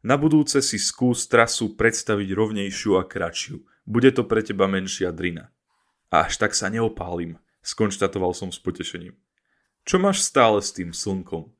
Na 0.00 0.14
budúce 0.16 0.62
si 0.62 0.78
skús 0.78 1.26
trasu 1.26 1.74
predstaviť 1.74 2.28
rovnejšiu 2.32 2.96
a 2.96 3.04
kratšiu. 3.04 3.60
Bude 3.84 4.14
to 4.14 4.24
pre 4.24 4.40
teba 4.40 4.70
menšia 4.70 5.10
drina. 5.10 5.50
A 6.08 6.28
až 6.30 6.40
tak 6.40 6.56
sa 6.56 6.72
neopálim, 6.72 7.36
skonštatoval 7.60 8.32
som 8.32 8.48
s 8.48 8.56
potešením. 8.62 9.18
Čo 9.84 9.96
máš 10.00 10.24
stále 10.24 10.60
s 10.64 10.72
tým 10.72 10.92
slnkom? 10.92 11.52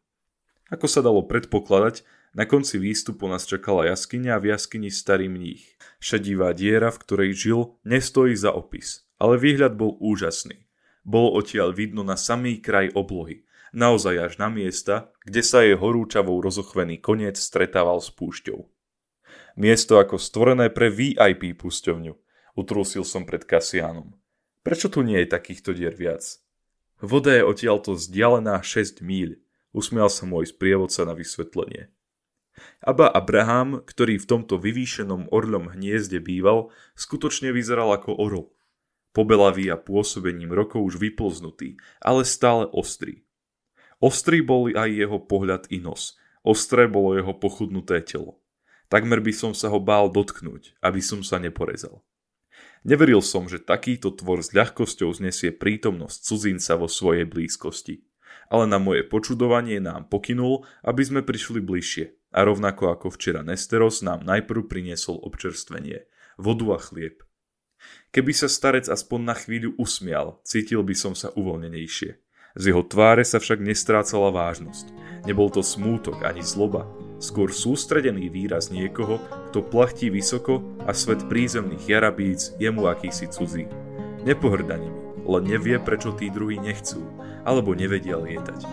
Ako 0.68 0.86
sa 0.86 1.00
dalo 1.00 1.24
predpokladať, 1.24 2.04
na 2.36 2.44
konci 2.44 2.76
výstupu 2.76 3.24
nás 3.24 3.48
čakala 3.48 3.88
jaskyňa 3.88 4.36
a 4.36 4.40
v 4.40 4.52
jaskyni 4.52 4.92
starý 4.92 5.32
mních. 5.32 5.64
Šedivá 5.96 6.52
diera, 6.52 6.92
v 6.92 7.00
ktorej 7.00 7.30
žil, 7.32 7.60
nestojí 7.88 8.36
za 8.36 8.52
opis, 8.52 9.08
ale 9.16 9.40
výhľad 9.40 9.80
bol 9.80 9.96
úžasný. 9.96 10.68
Bolo 11.08 11.40
odtiaľ 11.40 11.72
vidno 11.72 12.04
na 12.04 12.20
samý 12.20 12.60
kraj 12.60 12.92
oblohy, 12.92 13.47
naozaj 13.72 14.14
až 14.18 14.32
na 14.40 14.48
miesta, 14.52 15.12
kde 15.24 15.42
sa 15.44 15.64
jej 15.64 15.76
horúčavou 15.76 16.38
rozochvený 16.40 17.00
koniec 17.02 17.36
stretával 17.36 18.00
s 18.00 18.08
púšťou. 18.12 18.68
Miesto 19.58 19.98
ako 19.98 20.22
stvorené 20.22 20.70
pre 20.70 20.86
VIP 20.88 21.58
pusťovňu, 21.58 22.14
utrúsil 22.54 23.02
som 23.02 23.26
pred 23.26 23.42
Kasianom. 23.42 24.14
Prečo 24.62 24.86
tu 24.86 25.02
nie 25.02 25.18
je 25.24 25.32
takýchto 25.34 25.74
dier 25.74 25.94
viac? 25.94 26.22
Voda 26.98 27.30
je 27.34 27.46
odtiaľto 27.46 27.94
vzdialená 27.94 28.58
6 28.62 29.02
míľ, 29.02 29.38
usmial 29.74 30.10
sa 30.10 30.26
môj 30.26 30.50
sprievodca 30.50 31.06
na 31.06 31.14
vysvetlenie. 31.14 31.90
Aba 32.82 33.06
Abraham, 33.06 33.86
ktorý 33.86 34.18
v 34.18 34.26
tomto 34.26 34.58
vyvýšenom 34.58 35.30
orľom 35.30 35.78
hniezde 35.78 36.18
býval, 36.18 36.74
skutočne 36.98 37.54
vyzeral 37.54 37.94
ako 37.94 38.18
orol. 38.18 38.46
Pobelavý 39.14 39.70
a 39.70 39.78
pôsobením 39.78 40.50
rokov 40.50 40.82
už 40.82 40.94
vyplznutý, 40.98 41.78
ale 42.02 42.26
stále 42.26 42.66
ostrý. 42.70 43.26
Ostrý 43.98 44.46
bol 44.46 44.70
aj 44.70 44.90
jeho 44.94 45.18
pohľad 45.18 45.66
i 45.74 45.82
nos, 45.82 46.14
ostré 46.46 46.86
bolo 46.86 47.18
jeho 47.18 47.34
pochudnuté 47.34 47.98
telo. 48.06 48.38
Takmer 48.88 49.20
by 49.20 49.32
som 49.34 49.52
sa 49.52 49.68
ho 49.68 49.82
bál 49.82 50.08
dotknúť, 50.08 50.78
aby 50.80 51.02
som 51.02 51.20
sa 51.20 51.36
neporezal. 51.42 52.00
Neveril 52.86 53.20
som, 53.20 53.50
že 53.50 53.60
takýto 53.60 54.14
tvor 54.14 54.40
s 54.40 54.54
ľahkosťou 54.54 55.10
znesie 55.12 55.50
prítomnosť 55.50 56.18
cudzinca 56.24 56.78
vo 56.78 56.86
svojej 56.86 57.26
blízkosti. 57.26 58.06
Ale 58.48 58.64
na 58.64 58.80
moje 58.80 59.04
počudovanie 59.04 59.82
nám 59.82 60.08
pokynul, 60.08 60.64
aby 60.86 61.02
sme 61.04 61.20
prišli 61.20 61.60
bližšie. 61.60 62.32
A 62.32 62.44
rovnako 62.44 62.92
ako 62.92 63.12
včera 63.12 63.44
Nesteros 63.44 64.00
nám 64.00 64.24
najprv 64.24 64.68
priniesol 64.68 65.20
občerstvenie, 65.20 66.08
vodu 66.40 66.66
a 66.76 66.78
chlieb. 66.80 67.24
Keby 68.12 68.32
sa 68.32 68.48
starec 68.48 68.88
aspoň 68.88 69.20
na 69.20 69.34
chvíľu 69.36 69.76
usmial, 69.76 70.40
cítil 70.44 70.80
by 70.84 70.94
som 70.96 71.12
sa 71.12 71.32
uvoľnenejšie. 71.34 72.27
Z 72.58 72.74
jeho 72.74 72.82
tváre 72.82 73.22
sa 73.22 73.38
však 73.38 73.62
nestrácala 73.62 74.34
vážnosť. 74.34 74.90
Nebol 75.30 75.46
to 75.46 75.62
smútok 75.62 76.26
ani 76.26 76.42
zloba, 76.42 76.90
skôr 77.22 77.54
sústredený 77.54 78.26
výraz 78.26 78.74
niekoho, 78.74 79.22
kto 79.50 79.62
plachtí 79.62 80.10
vysoko 80.10 80.62
a 80.82 80.90
svet 80.90 81.30
prízemných 81.30 81.86
jarabíc 81.86 82.50
je 82.58 82.66
mu 82.74 82.90
akýsi 82.90 83.30
cudzí. 83.30 83.70
Nepohrda 84.26 84.74
nimi, 84.74 85.22
len 85.22 85.44
nevie, 85.46 85.78
prečo 85.78 86.10
tí 86.18 86.34
druhí 86.34 86.58
nechcú, 86.58 86.98
alebo 87.46 87.78
nevedia 87.78 88.18
lietať. 88.18 88.66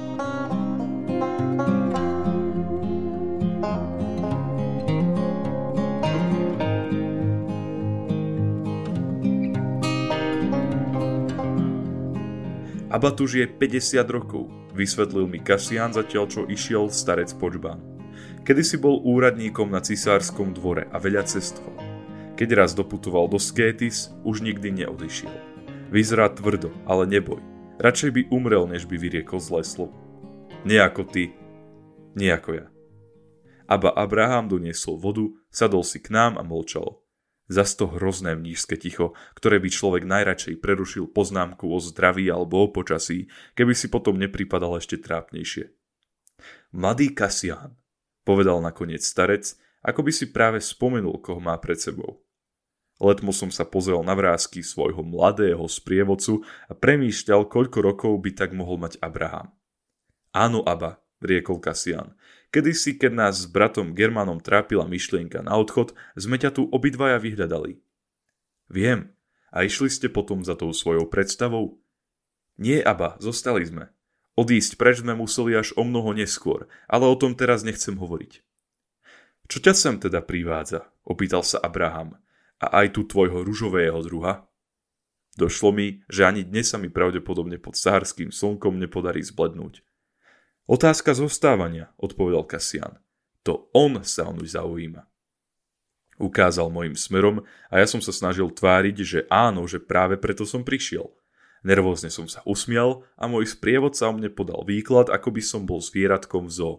Abatuž 12.86 13.42
je 13.42 13.46
50 13.50 14.06
rokov, 14.14 14.46
vysvetlil 14.78 15.26
mi 15.26 15.42
Kasian 15.42 15.90
zatiaľ 15.90 16.26
čo 16.30 16.42
išiel 16.46 16.94
starec 16.94 17.34
počbán. 17.42 17.82
Kedysi 18.46 18.78
bol 18.78 19.02
úradníkom 19.02 19.74
na 19.74 19.82
cisárskom 19.82 20.54
dvore 20.54 20.86
a 20.94 21.02
veľa 21.02 21.26
cestoval. 21.26 21.74
Keď 22.38 22.50
raz 22.54 22.78
doputoval 22.78 23.26
do 23.26 23.42
Skétis, 23.42 24.14
už 24.22 24.46
nikdy 24.46 24.86
neodišiel. 24.86 25.34
Vyzerá 25.90 26.30
tvrdo, 26.30 26.70
ale 26.86 27.10
neboj. 27.10 27.42
Radšej 27.82 28.12
by 28.14 28.22
umrel, 28.30 28.70
než 28.70 28.86
by 28.86 29.02
vyriekol 29.02 29.42
zlé 29.42 29.66
slovo. 29.66 29.98
Nie 30.62 30.86
ako 30.86 31.10
ty, 31.10 31.34
nie 32.14 32.30
ako 32.30 32.52
ja. 32.54 32.68
Aba 33.66 33.98
Abraham 33.98 34.46
doniesol 34.46 35.02
vodu, 35.02 35.26
sadol 35.50 35.82
si 35.82 35.98
k 35.98 36.14
nám 36.14 36.38
a 36.38 36.46
molčal. 36.46 37.02
Zas 37.46 37.78
to 37.78 37.86
hrozné 37.86 38.34
mnížske 38.34 38.74
ticho, 38.74 39.14
ktoré 39.38 39.62
by 39.62 39.70
človek 39.70 40.04
najradšej 40.04 40.58
prerušil 40.58 41.06
poznámku 41.14 41.70
o 41.70 41.78
zdraví 41.78 42.26
alebo 42.26 42.66
o 42.66 42.68
počasí, 42.74 43.30
keby 43.54 43.78
si 43.78 43.94
potom 43.94 44.18
nepripadal 44.18 44.82
ešte 44.82 44.98
trápnejšie. 44.98 45.70
Mladý 46.74 47.14
Kasián, 47.14 47.78
povedal 48.26 48.60
nakoniec 48.66 49.06
starec, 49.06 49.54
ako 49.86 50.02
by 50.02 50.12
si 50.12 50.34
práve 50.34 50.58
spomenul, 50.58 51.22
koho 51.22 51.38
má 51.38 51.54
pred 51.62 51.78
sebou. 51.78 52.26
Letmo 52.98 53.36
som 53.36 53.52
sa 53.52 53.68
pozrel 53.68 54.02
na 54.02 54.16
vrázky 54.18 54.66
svojho 54.66 55.04
mladého 55.06 55.62
sprievodcu 55.68 56.42
a 56.66 56.74
premýšľal, 56.74 57.46
koľko 57.46 57.78
rokov 57.84 58.14
by 58.24 58.32
tak 58.34 58.56
mohol 58.56 58.82
mať 58.82 58.98
Abraham. 59.04 59.54
Áno, 60.34 60.64
Aba, 60.66 61.04
riekol 61.22 61.62
Kasian. 61.62 62.16
Kedysi, 62.56 62.96
keď 62.96 63.12
nás 63.12 63.44
s 63.44 63.52
bratom 63.52 63.92
Germanom 63.92 64.40
trápila 64.40 64.88
myšlienka 64.88 65.44
na 65.44 65.60
odchod, 65.60 65.92
sme 66.16 66.40
ťa 66.40 66.56
tu 66.56 66.72
obidvaja 66.72 67.20
vyhľadali. 67.20 67.84
Viem. 68.72 69.12
A 69.52 69.68
išli 69.68 69.92
ste 69.92 70.08
potom 70.08 70.40
za 70.40 70.56
tou 70.56 70.72
svojou 70.72 71.04
predstavou? 71.12 71.84
Nie, 72.56 72.80
Aba, 72.80 73.20
zostali 73.20 73.68
sme. 73.68 73.92
Odísť 74.40 74.80
preč 74.80 75.04
sme 75.04 75.20
museli 75.20 75.52
až 75.52 75.76
o 75.76 75.84
mnoho 75.84 76.16
neskôr, 76.16 76.72
ale 76.88 77.04
o 77.12 77.20
tom 77.20 77.36
teraz 77.36 77.68
nechcem 77.68 78.00
hovoriť. 78.00 78.40
Čo 79.52 79.58
ťa 79.60 79.74
sem 79.76 79.96
teda 80.00 80.24
privádza? 80.24 80.88
Opýtal 81.04 81.44
sa 81.44 81.60
Abraham 81.60 82.16
a 82.64 82.72
aj 82.84 82.96
tu 82.96 83.04
tvojho 83.04 83.44
ružového 83.44 84.00
druha? 84.00 84.48
Došlo 85.36 85.76
mi, 85.76 86.08
že 86.08 86.24
ani 86.24 86.48
dnes 86.48 86.72
sa 86.72 86.80
mi 86.80 86.88
pravdepodobne 86.88 87.60
pod 87.60 87.76
sahárským 87.76 88.32
slnkom 88.32 88.80
nepodarí 88.80 89.20
zblednúť. 89.20 89.85
Otázka 90.66 91.14
zostávania, 91.14 91.94
odpovedal 92.02 92.46
Kasian. 92.50 92.98
To 93.46 93.70
on 93.74 94.02
sa 94.02 94.26
o 94.26 94.34
zaujíma. 94.42 95.06
Ukázal 96.18 96.74
mojim 96.74 96.98
smerom 96.98 97.46
a 97.70 97.74
ja 97.78 97.86
som 97.86 98.02
sa 98.02 98.10
snažil 98.10 98.50
tváriť, 98.50 98.98
že 99.06 99.20
áno, 99.30 99.70
že 99.70 99.78
práve 99.78 100.18
preto 100.18 100.48
som 100.48 100.66
prišiel. 100.66 101.12
Nervózne 101.62 102.10
som 102.10 102.26
sa 102.26 102.42
usmial 102.46 103.06
a 103.20 103.30
môj 103.30 103.54
sprievodca 103.54 104.10
o 104.10 104.14
mne 104.16 104.34
podal 104.34 104.66
výklad, 104.66 105.14
ako 105.14 105.30
by 105.34 105.42
som 105.44 105.70
bol 105.70 105.82
zvieratkom 105.82 106.50
v 106.50 106.54
zoo. 106.54 106.76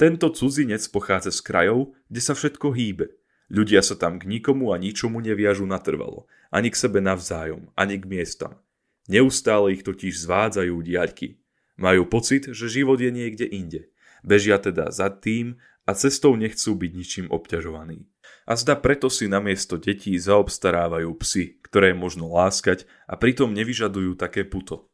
Tento 0.00 0.32
cudzinec 0.32 0.84
pochádza 0.88 1.34
z 1.34 1.40
krajov, 1.44 1.92
kde 2.08 2.20
sa 2.24 2.32
všetko 2.32 2.72
hýbe– 2.72 3.08
Ľudia 3.52 3.84
sa 3.84 3.92
tam 3.92 4.16
k 4.16 4.24
nikomu 4.24 4.72
a 4.72 4.80
ničomu 4.80 5.20
neviažu 5.20 5.68
natrvalo, 5.68 6.24
ani 6.48 6.72
k 6.72 6.80
sebe 6.80 7.04
navzájom, 7.04 7.68
ani 7.76 8.00
k 8.00 8.08
miestam. 8.08 8.56
Neustále 9.04 9.76
ich 9.76 9.84
totiž 9.84 10.16
zvádzajú 10.16 10.74
diaľky. 10.80 11.36
Majú 11.74 12.06
pocit, 12.06 12.50
že 12.50 12.70
život 12.70 13.00
je 13.02 13.10
niekde 13.10 13.46
inde. 13.46 13.90
Bežia 14.22 14.56
teda 14.62 14.88
za 14.94 15.10
tým 15.10 15.58
a 15.84 15.92
cestou 15.92 16.32
nechcú 16.38 16.78
byť 16.78 16.90
ničím 16.94 17.26
obťažovaní. 17.28 18.08
A 18.48 18.56
zda 18.56 18.78
preto 18.78 19.12
si 19.12 19.28
namiesto 19.28 19.76
detí 19.76 20.16
zaobstarávajú 20.16 21.10
psy, 21.20 21.60
ktoré 21.66 21.92
možno 21.92 22.32
láskať 22.32 22.88
a 23.04 23.20
pritom 23.20 23.52
nevyžadujú 23.52 24.16
také 24.16 24.48
puto. 24.48 24.88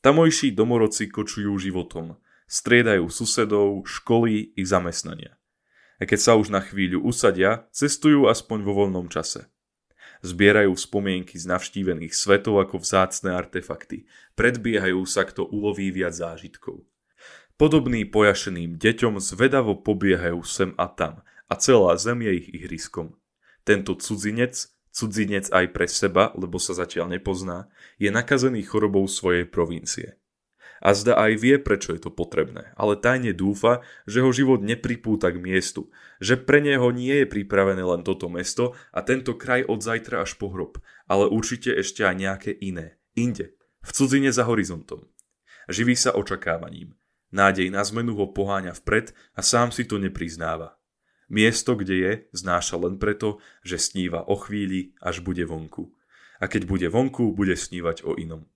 Tamojší 0.00 0.54
domorodci 0.54 1.10
kočujú 1.10 1.56
životom, 1.58 2.20
striedajú 2.46 3.10
susedov, 3.10 3.84
školy 3.84 4.54
i 4.54 4.62
zamestnania 4.62 5.40
a 6.00 6.08
keď 6.08 6.18
sa 6.18 6.32
už 6.40 6.48
na 6.48 6.64
chvíľu 6.64 7.04
usadia, 7.04 7.68
cestujú 7.76 8.26
aspoň 8.32 8.64
vo 8.64 8.72
voľnom 8.72 9.12
čase. 9.12 9.44
Zbierajú 10.20 10.76
spomienky 10.76 11.40
z 11.40 11.48
navštívených 11.48 12.12
svetov 12.12 12.60
ako 12.60 12.84
vzácne 12.84 13.32
artefakty. 13.32 14.04
Predbiehajú 14.36 15.00
sa, 15.08 15.24
kto 15.24 15.48
uloví 15.48 15.88
viac 15.88 16.12
zážitkov. 16.12 16.84
Podobný 17.56 18.04
pojašeným 18.04 18.76
deťom 18.76 19.16
zvedavo 19.20 19.80
pobiehajú 19.80 20.40
sem 20.44 20.70
a 20.76 20.88
tam 20.88 21.24
a 21.48 21.54
celá 21.56 21.96
zem 21.96 22.24
je 22.24 22.32
ich 22.36 22.48
ihriskom. 22.52 23.16
Tento 23.64 23.96
cudzinec, 23.96 24.68
cudzinec 24.92 25.48
aj 25.52 25.66
pre 25.72 25.88
seba, 25.88 26.32
lebo 26.36 26.60
sa 26.60 26.76
zatiaľ 26.76 27.16
nepozná, 27.16 27.68
je 27.96 28.12
nakazený 28.12 28.64
chorobou 28.64 29.04
svojej 29.08 29.48
provincie 29.48 30.19
a 30.80 30.96
zda 30.96 31.16
aj 31.16 31.32
vie, 31.36 31.56
prečo 31.60 31.92
je 31.92 32.00
to 32.00 32.10
potrebné, 32.10 32.72
ale 32.74 32.96
tajne 32.96 33.36
dúfa, 33.36 33.84
že 34.08 34.24
ho 34.24 34.32
život 34.32 34.64
nepripúta 34.64 35.28
k 35.28 35.38
miestu, 35.38 35.92
že 36.18 36.40
pre 36.40 36.64
neho 36.64 36.88
nie 36.90 37.22
je 37.22 37.26
pripravené 37.28 37.84
len 37.84 38.00
toto 38.00 38.32
mesto 38.32 38.72
a 38.90 39.04
tento 39.04 39.36
kraj 39.36 39.68
od 39.68 39.84
zajtra 39.84 40.24
až 40.24 40.40
po 40.40 40.48
hrob, 40.48 40.80
ale 41.06 41.28
určite 41.28 41.70
ešte 41.76 42.02
aj 42.02 42.16
nejaké 42.16 42.50
iné, 42.56 42.96
inde, 43.12 43.54
v 43.84 43.90
cudzine 43.92 44.32
za 44.32 44.48
horizontom. 44.48 45.04
Živí 45.70 45.94
sa 45.94 46.16
očakávaním. 46.16 46.96
Nádej 47.30 47.70
na 47.70 47.86
zmenu 47.86 48.18
ho 48.18 48.26
poháňa 48.34 48.74
vpred 48.74 49.14
a 49.38 49.40
sám 49.40 49.70
si 49.70 49.86
to 49.86 50.02
nepriznáva. 50.02 50.80
Miesto, 51.30 51.78
kde 51.78 51.94
je, 51.94 52.12
znáša 52.34 52.74
len 52.74 52.98
preto, 52.98 53.38
že 53.62 53.78
sníva 53.78 54.26
o 54.26 54.34
chvíli, 54.34 54.98
až 54.98 55.22
bude 55.22 55.46
vonku. 55.46 55.94
A 56.42 56.50
keď 56.50 56.66
bude 56.66 56.88
vonku, 56.90 57.30
bude 57.30 57.54
snívať 57.54 58.02
o 58.02 58.18
inom. 58.18 58.50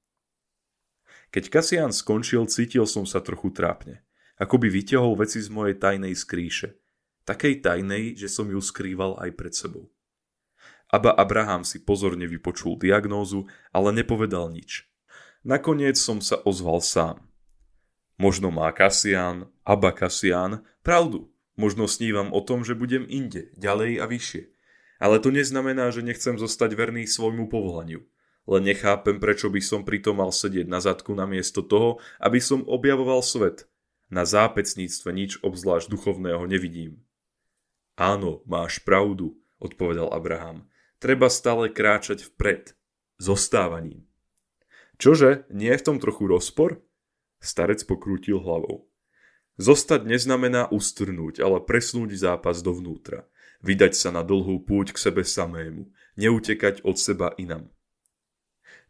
Keď 1.35 1.51
Kasian 1.51 1.91
skončil, 1.91 2.47
cítil 2.47 2.87
som 2.87 3.03
sa 3.03 3.19
trochu 3.19 3.51
trápne. 3.51 4.07
Ako 4.39 4.55
by 4.55 4.71
vyťahol 4.71 5.19
veci 5.19 5.43
z 5.43 5.51
mojej 5.51 5.75
tajnej 5.75 6.15
skrýše. 6.15 6.79
Takej 7.27 7.59
tajnej, 7.59 8.15
že 8.15 8.31
som 8.31 8.47
ju 8.47 8.63
skrýval 8.63 9.19
aj 9.19 9.35
pred 9.35 9.51
sebou. 9.51 9.91
Aba 10.95 11.11
Abraham 11.11 11.67
si 11.67 11.83
pozorne 11.83 12.31
vypočul 12.31 12.79
diagnózu, 12.79 13.51
ale 13.75 13.91
nepovedal 13.91 14.47
nič. 14.55 14.87
Nakoniec 15.43 15.99
som 15.99 16.23
sa 16.23 16.39
ozval 16.47 16.79
sám. 16.79 17.27
Možno 18.15 18.55
má 18.55 18.71
Kasian, 18.71 19.51
Aba 19.67 19.91
Kasian, 19.91 20.63
pravdu. 20.87 21.35
Možno 21.59 21.91
snívam 21.91 22.31
o 22.31 22.39
tom, 22.47 22.63
že 22.63 22.79
budem 22.79 23.11
inde, 23.11 23.51
ďalej 23.59 23.99
a 23.99 24.07
vyššie. 24.07 24.55
Ale 25.03 25.19
to 25.19 25.35
neznamená, 25.35 25.91
že 25.91 26.07
nechcem 26.07 26.39
zostať 26.39 26.79
verný 26.79 27.11
svojmu 27.11 27.51
povolaniu 27.51 28.07
len 28.45 28.63
nechápem, 28.69 29.17
prečo 29.17 29.49
by 29.49 29.61
som 29.65 29.87
pritom 29.89 30.21
mal 30.21 30.29
sedieť 30.29 30.69
na 30.69 30.81
zadku 30.81 31.17
namiesto 31.17 31.65
toho, 31.65 32.01
aby 32.21 32.41
som 32.41 32.65
objavoval 32.69 33.25
svet. 33.25 33.65
Na 34.13 34.29
zápecníctve 34.29 35.11
nič 35.11 35.41
obzvlášť 35.41 35.89
duchovného 35.89 36.45
nevidím. 36.45 37.01
Áno, 37.97 38.45
máš 38.45 38.85
pravdu, 38.85 39.39
odpovedal 39.63 40.13
Abraham. 40.13 40.69
Treba 41.01 41.33
stále 41.33 41.73
kráčať 41.73 42.27
vpred. 42.33 42.77
Zostávaním. 43.17 44.05
Čože, 44.99 45.47
nie 45.51 45.71
je 45.73 45.81
v 45.81 45.87
tom 45.87 45.97
trochu 45.99 46.27
rozpor? 46.27 46.83
Starec 47.41 47.83
pokrútil 47.87 48.41
hlavou. 48.41 48.89
Zostať 49.55 50.03
neznamená 50.03 50.67
ustrnúť, 50.75 51.39
ale 51.39 51.63
presnúť 51.63 52.19
zápas 52.19 52.59
dovnútra. 52.59 53.31
Vydať 53.63 53.95
sa 53.95 54.11
na 54.11 54.27
dlhú 54.27 54.67
púť 54.67 54.93
k 54.93 54.99
sebe 54.99 55.23
samému. 55.23 55.89
Neutekať 56.19 56.83
od 56.83 56.99
seba 56.99 57.33
inam. 57.39 57.71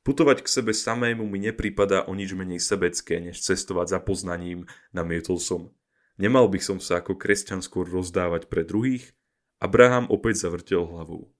Putovať 0.04 0.44
k 0.44 0.52
sebe 0.52 0.76
samému 0.76 1.24
mi 1.24 1.40
nepripadá 1.40 2.04
o 2.04 2.12
nič 2.12 2.36
menej 2.36 2.60
sebecké, 2.60 3.24
než 3.24 3.40
cestovať 3.40 3.96
za 3.96 4.00
poznaním, 4.04 4.68
namietol 4.92 5.40
som. 5.40 5.72
Nemal 6.20 6.46
by 6.52 6.60
som 6.60 6.78
sa 6.78 7.00
ako 7.00 7.16
kresťan 7.16 7.64
skôr 7.64 7.88
rozdávať 7.88 8.52
pre 8.52 8.68
druhých? 8.68 9.16
Abraham 9.64 10.04
opäť 10.12 10.44
zavrtel 10.44 10.84
hlavou. 10.84 11.32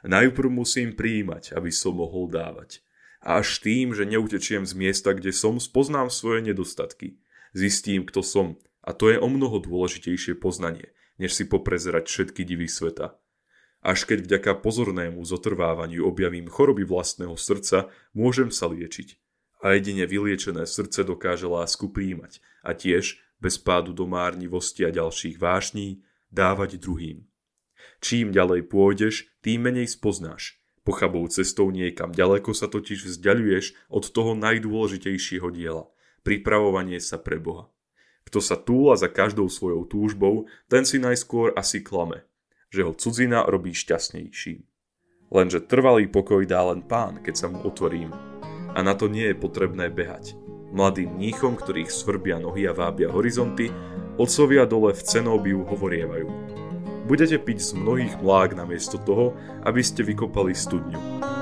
Najprv 0.00 0.48
musím 0.48 0.96
prijímať, 0.96 1.52
aby 1.52 1.68
som 1.68 2.00
mohol 2.00 2.32
dávať. 2.32 2.80
A 3.20 3.44
až 3.44 3.60
tým, 3.60 3.92
že 3.92 4.08
neutečiem 4.08 4.64
z 4.64 4.72
miesta, 4.72 5.12
kde 5.12 5.36
som, 5.36 5.60
spoznám 5.60 6.08
svoje 6.08 6.40
nedostatky. 6.40 7.20
Zistím, 7.52 8.08
kto 8.08 8.24
som. 8.24 8.56
A 8.80 8.96
to 8.96 9.12
je 9.12 9.20
o 9.20 9.28
mnoho 9.28 9.60
dôležitejšie 9.60 10.40
poznanie, 10.40 10.92
než 11.20 11.36
si 11.36 11.44
poprezerať 11.44 12.08
všetky 12.08 12.48
divy 12.48 12.64
sveta. 12.64 13.16
Až 13.84 14.08
keď 14.08 14.24
vďaka 14.24 14.64
pozornému 14.64 15.20
zotrvávaniu 15.28 16.08
objavím 16.08 16.48
choroby 16.48 16.88
vlastného 16.88 17.36
srdca, 17.36 17.92
môžem 18.16 18.48
sa 18.48 18.64
liečiť. 18.64 19.20
A 19.60 19.76
jedine 19.76 20.08
vyliečené 20.08 20.64
srdce 20.64 21.04
dokáže 21.04 21.44
lásku 21.44 21.92
príjmať 21.92 22.40
a 22.64 22.72
tiež, 22.72 23.20
bez 23.44 23.60
pádu 23.60 23.92
do 23.92 24.08
márnivosti 24.08 24.88
a 24.88 24.90
ďalších 24.90 25.36
vášní, 25.36 26.00
dávať 26.32 26.80
druhým. 26.80 27.28
Čím 28.00 28.32
ďalej 28.32 28.72
pôjdeš, 28.72 29.28
tým 29.44 29.68
menej 29.68 29.92
spoznáš. 29.92 30.64
Pochabou 30.80 31.28
cestou 31.28 31.68
niekam 31.68 32.08
ďaleko 32.08 32.56
sa 32.56 32.72
totiž 32.72 33.04
vzdialuješ 33.04 33.92
od 33.92 34.04
toho 34.08 34.32
najdôležitejšieho 34.32 35.52
diela. 35.52 35.92
Pripravovanie 36.24 37.04
sa 37.04 37.20
pre 37.20 37.36
Boha. 37.36 37.68
Kto 38.24 38.40
sa 38.40 38.56
túla 38.56 38.96
za 38.96 39.12
každou 39.12 39.52
svojou 39.52 39.84
túžbou, 39.84 40.48
ten 40.72 40.88
si 40.88 40.96
najskôr 40.96 41.52
asi 41.52 41.84
klame 41.84 42.24
že 42.74 42.82
ho 42.82 42.90
cudzina 42.90 43.46
robí 43.46 43.70
šťastnejším. 43.70 44.66
Lenže 45.30 45.62
trvalý 45.62 46.10
pokoj 46.10 46.42
dá 46.42 46.66
len 46.66 46.82
pán, 46.82 47.22
keď 47.22 47.34
sa 47.38 47.46
mu 47.46 47.62
otvorím. 47.62 48.10
A 48.74 48.82
na 48.82 48.98
to 48.98 49.06
nie 49.06 49.30
je 49.30 49.38
potrebné 49.38 49.86
behať. 49.94 50.34
Mladým 50.74 51.14
mníchom, 51.14 51.54
ktorých 51.54 51.86
svrbia 51.86 52.42
nohy 52.42 52.66
a 52.66 52.74
vábia 52.74 53.06
horizonty, 53.06 53.70
otcovia 54.18 54.66
dole 54.66 54.90
v 54.90 55.06
cenóbiu 55.06 55.62
hovorievajú. 55.62 56.26
Budete 57.06 57.38
piť 57.38 57.58
z 57.62 57.70
mnohých 57.78 58.14
mlák 58.18 58.58
namiesto 58.58 58.98
toho, 58.98 59.38
aby 59.62 59.78
ste 59.86 60.02
vykopali 60.02 60.50
studňu. 60.50 61.33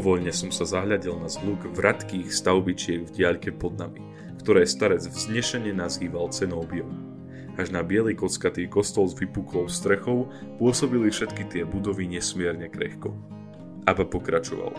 Mimovoľne 0.00 0.32
som 0.32 0.48
sa 0.48 0.64
zahľadil 0.64 1.12
na 1.20 1.28
zhluk 1.28 1.60
vratkých 1.76 2.32
stavbičiek 2.32 3.04
v 3.04 3.20
diaľke 3.20 3.52
pod 3.52 3.76
nami, 3.76 4.00
ktoré 4.40 4.64
starec 4.64 5.04
vznešene 5.04 5.76
nazýval 5.76 6.32
cenóbiom. 6.32 6.88
Až 7.60 7.68
na 7.68 7.84
biely 7.84 8.16
kockatý 8.16 8.64
kostol 8.64 9.12
s 9.12 9.14
vypuklou 9.20 9.68
strechou 9.68 10.32
pôsobili 10.56 11.12
všetky 11.12 11.52
tie 11.52 11.68
budovy 11.68 12.08
nesmierne 12.08 12.72
krehko. 12.72 13.12
Aba 13.84 14.08
pokračoval. 14.08 14.72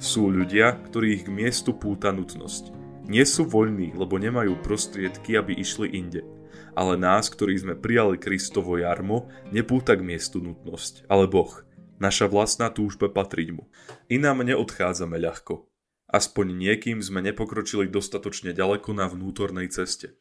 Sú 0.00 0.32
ľudia, 0.32 0.80
ktorých 0.80 1.28
k 1.28 1.34
miestu 1.44 1.76
púta 1.76 2.08
nutnosť. 2.08 2.72
Nie 3.04 3.28
sú 3.28 3.44
voľní, 3.44 4.00
lebo 4.00 4.16
nemajú 4.16 4.64
prostriedky, 4.64 5.36
aby 5.36 5.60
išli 5.60 5.92
inde. 5.92 6.24
Ale 6.72 6.96
nás, 6.96 7.28
ktorí 7.28 7.52
sme 7.52 7.76
prijali 7.76 8.16
Kristovo 8.16 8.80
jarmo, 8.80 9.28
nepúta 9.52 9.92
k 9.92 10.00
miestu 10.00 10.40
nutnosť, 10.40 11.04
ale 11.04 11.28
Boh. 11.28 11.67
Naša 11.98 12.30
vlastná 12.30 12.70
túžba 12.70 13.10
patriť 13.10 13.48
mu. 13.54 13.66
Inám 14.06 14.46
neodchádzame 14.46 15.18
ľahko. 15.18 15.66
Aspoň 16.08 16.56
niekým 16.56 17.04
sme 17.04 17.20
nepokročili 17.20 17.90
dostatočne 17.90 18.56
ďaleko 18.56 18.96
na 18.96 19.10
vnútornej 19.10 19.68
ceste. 19.68 20.16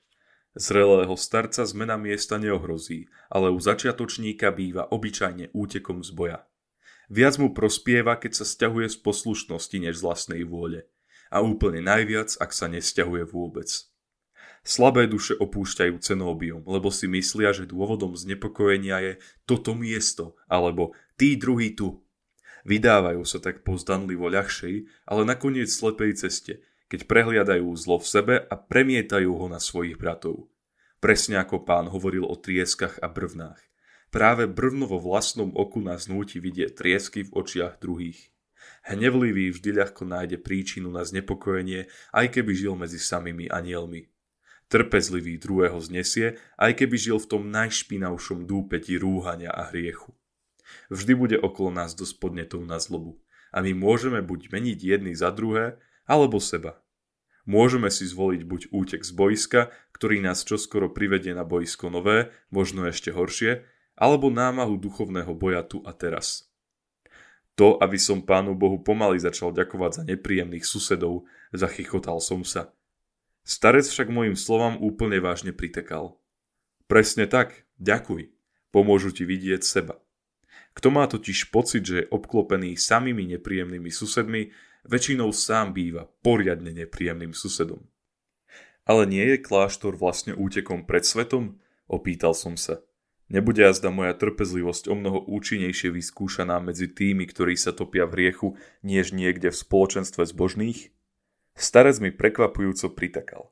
Zrelého 0.57 1.13
starca 1.15 1.63
zmena 1.63 1.95
miesta 1.95 2.35
neohrozí, 2.41 3.07
ale 3.29 3.53
u 3.53 3.61
začiatočníka 3.61 4.51
býva 4.51 4.89
obyčajne 4.89 5.53
útekom 5.53 6.03
z 6.03 6.11
boja. 6.11 6.39
Viac 7.07 7.39
mu 7.39 7.55
prospieva, 7.55 8.19
keď 8.19 8.43
sa 8.43 8.45
stiahuje 8.45 8.91
z 8.91 8.97
poslušnosti 8.99 9.77
než 9.79 10.01
z 10.01 10.03
vlastnej 10.03 10.43
vôle. 10.43 10.91
A 11.31 11.39
úplne 11.39 11.79
najviac, 11.79 12.35
ak 12.35 12.51
sa 12.51 12.67
nesťahuje 12.67 13.23
vôbec. 13.31 13.86
Slabé 14.67 15.07
duše 15.07 15.31
opúšťajú 15.39 15.95
cenóbium, 16.03 16.59
lebo 16.67 16.91
si 16.91 17.07
myslia, 17.07 17.55
že 17.55 17.63
dôvodom 17.63 18.19
znepokojenia 18.19 18.99
je 18.99 19.13
toto 19.47 19.71
miesto, 19.71 20.35
alebo 20.51 20.91
tí 21.15 21.39
druhý 21.39 21.71
tu. 21.71 22.03
Vydávajú 22.67 23.23
sa 23.23 23.39
tak 23.39 23.63
pozdanlivo 23.63 24.27
ľahšej, 24.27 25.07
ale 25.07 25.21
nakoniec 25.23 25.71
slepej 25.71 26.19
ceste, 26.19 26.59
keď 26.91 27.07
prehliadajú 27.07 27.63
zlo 27.79 27.95
v 28.03 28.11
sebe 28.11 28.35
a 28.43 28.59
premietajú 28.59 29.39
ho 29.39 29.47
na 29.47 29.63
svojich 29.63 29.95
bratov. 29.95 30.51
Presne 30.99 31.39
ako 31.39 31.63
pán 31.63 31.87
hovoril 31.87 32.27
o 32.27 32.35
trieskach 32.35 32.99
a 32.99 33.07
brvnách. 33.07 33.63
Práve 34.11 34.51
brvno 34.51 34.83
vo 34.83 34.99
vlastnom 34.99 35.47
oku 35.55 35.79
nás 35.79 36.11
núti 36.11 36.43
vidieť 36.43 36.75
triesky 36.75 37.23
v 37.23 37.31
očiach 37.39 37.79
druhých. 37.79 38.19
Hnevlivý 38.83 39.55
vždy 39.55 39.79
ľahko 39.79 40.03
nájde 40.03 40.43
príčinu 40.43 40.91
na 40.91 41.07
znepokojenie, 41.07 41.87
aj 42.11 42.35
keby 42.35 42.51
žil 42.51 42.75
medzi 42.75 42.99
samými 42.99 43.47
anielmi. 43.47 44.11
Trpezlivý 44.67 45.39
druhého 45.39 45.79
znesie, 45.79 46.35
aj 46.59 46.83
keby 46.83 46.95
žil 46.99 47.17
v 47.23 47.29
tom 47.31 47.43
najšpinavšom 47.47 48.43
dúpeti 48.43 48.99
rúhania 48.99 49.47
a 49.47 49.71
hriechu. 49.71 50.11
Vždy 50.91 51.13
bude 51.15 51.37
okolo 51.39 51.71
nás 51.71 51.95
dosť 51.95 52.19
podnetov 52.19 52.67
na 52.67 52.75
zlobu. 52.75 53.15
A 53.55 53.63
my 53.63 53.71
môžeme 53.71 54.19
buď 54.19 54.51
meniť 54.51 54.79
jedny 54.83 55.15
za 55.15 55.31
druhé, 55.31 55.79
alebo 56.03 56.43
seba. 56.43 56.83
Môžeme 57.47 57.87
si 57.87 58.03
zvoliť 58.03 58.43
buď 58.43 58.61
útek 58.75 59.07
z 59.07 59.11
boiska, 59.15 59.71
ktorý 59.95 60.19
nás 60.19 60.43
čoskoro 60.43 60.91
privedie 60.91 61.31
na 61.31 61.47
boisko 61.47 61.87
nové, 61.87 62.35
možno 62.51 62.83
ešte 62.83 63.15
horšie, 63.15 63.63
alebo 63.95 64.27
námahu 64.27 64.75
duchovného 64.75 65.31
boja 65.31 65.63
tu 65.63 65.79
a 65.87 65.95
teraz. 65.95 66.51
To, 67.55 67.79
aby 67.79 67.95
som 67.95 68.21
Pánu 68.21 68.53
Bohu 68.53 68.83
pomaly 68.83 69.17
začal 69.17 69.55
ďakovať 69.55 69.91
za 69.95 70.03
nepríjemných 70.05 70.67
susedov, 70.67 71.25
zachychotal 71.55 72.19
som 72.19 72.43
sa. 72.43 72.76
Starec 73.47 73.87
však 73.87 74.11
mojim 74.11 74.35
slovám 74.35 74.75
úplne 74.83 75.23
vážne 75.23 75.55
pritekal. 75.55 76.19
Presne 76.91 77.31
tak, 77.31 77.63
ďakuj, 77.79 78.35
pomôžu 78.75 79.15
ti 79.15 79.23
vidieť 79.23 79.63
seba. 79.63 80.03
Kto 80.75 80.91
má 80.91 81.07
totiž 81.07 81.47
pocit, 81.47 81.87
že 81.87 81.95
je 82.03 82.11
obklopený 82.11 82.75
samými 82.75 83.23
nepríjemnými 83.39 83.87
susedmi, 83.87 84.51
väčšinou 84.83 85.31
sám 85.31 85.71
býva 85.71 86.11
poriadne 86.19 86.75
nepríjemným 86.75 87.31
susedom. 87.31 87.87
Ale 88.83 89.07
nie 89.07 89.23
je 89.23 89.39
kláštor 89.39 89.95
vlastne 89.95 90.35
útekom 90.35 90.83
pred 90.83 91.07
svetom? 91.07 91.63
Opýtal 91.87 92.35
som 92.35 92.59
sa. 92.59 92.83
Nebude 93.31 93.63
jazda 93.63 93.95
moja 93.95 94.11
trpezlivosť 94.11 94.91
o 94.91 94.95
mnoho 94.99 95.23
účinnejšie 95.23 95.95
vyskúšaná 95.95 96.59
medzi 96.59 96.91
tými, 96.91 97.23
ktorí 97.23 97.55
sa 97.55 97.71
topia 97.71 98.03
v 98.03 98.27
riechu, 98.27 98.47
než 98.83 99.15
niekde 99.15 99.55
v 99.55 99.59
spoločenstve 99.59 100.27
zbožných? 100.27 100.91
Starec 101.57 101.97
mi 101.97 102.13
prekvapujúco 102.13 102.93
pritakal. 102.93 103.49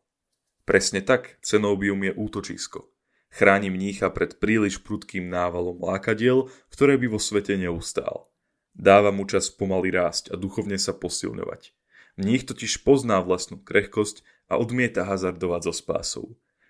Presne 0.62 1.02
tak, 1.02 1.42
cenóbium 1.42 2.06
je 2.06 2.14
útočisko. 2.14 2.86
Chráni 3.34 3.74
mnícha 3.74 4.14
pred 4.14 4.38
príliš 4.38 4.78
prudkým 4.86 5.26
návalom 5.26 5.82
lákadiel, 5.82 6.46
ktoré 6.70 7.02
by 7.02 7.18
vo 7.18 7.20
svete 7.20 7.58
neustál. 7.58 8.30
Dáva 8.78 9.10
mu 9.10 9.26
čas 9.26 9.50
pomaly 9.50 9.90
rásť 9.90 10.30
a 10.30 10.38
duchovne 10.38 10.78
sa 10.78 10.94
posilňovať. 10.94 11.74
Mních 12.22 12.46
totiž 12.46 12.86
pozná 12.86 13.26
vlastnú 13.26 13.58
krehkosť 13.58 14.22
a 14.54 14.62
odmieta 14.62 15.02
hazardovať 15.02 15.62
so 15.66 15.74
spásou. 15.74 16.26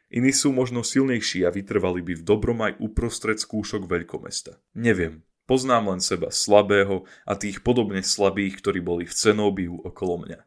Iní 0.07 0.31
sú 0.31 0.55
možno 0.55 0.87
silnejší 0.87 1.43
a 1.43 1.51
vytrvali 1.51 1.99
by 1.99 2.15
v 2.15 2.23
dobrom 2.23 2.63
aj 2.63 2.79
uprostred 2.79 3.43
skúšok 3.43 3.91
veľkomesta. 3.91 4.55
Neviem, 4.71 5.27
poznám 5.43 5.91
len 5.91 6.01
seba 6.01 6.31
slabého 6.31 7.03
a 7.27 7.35
tých 7.35 7.59
podobne 7.59 7.99
slabých, 7.99 8.63
ktorí 8.63 8.79
boli 8.79 9.03
v 9.03 9.11
cenóbiu 9.11 9.83
okolo 9.83 10.23
mňa. 10.23 10.39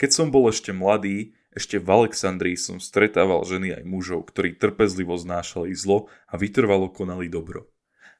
Keď 0.00 0.10
som 0.16 0.32
bol 0.32 0.48
ešte 0.48 0.72
mladý, 0.72 1.36
ešte 1.52 1.76
v 1.76 1.84
Alexandrii 1.92 2.56
som 2.56 2.80
stretával 2.80 3.44
ženy 3.44 3.76
aj 3.76 3.84
mužov, 3.84 4.32
ktorí 4.32 4.56
trpezlivo 4.56 5.12
znášali 5.12 5.76
zlo 5.76 6.08
a 6.24 6.40
vytrvalo 6.40 6.88
konali 6.88 7.28
dobro. 7.28 7.68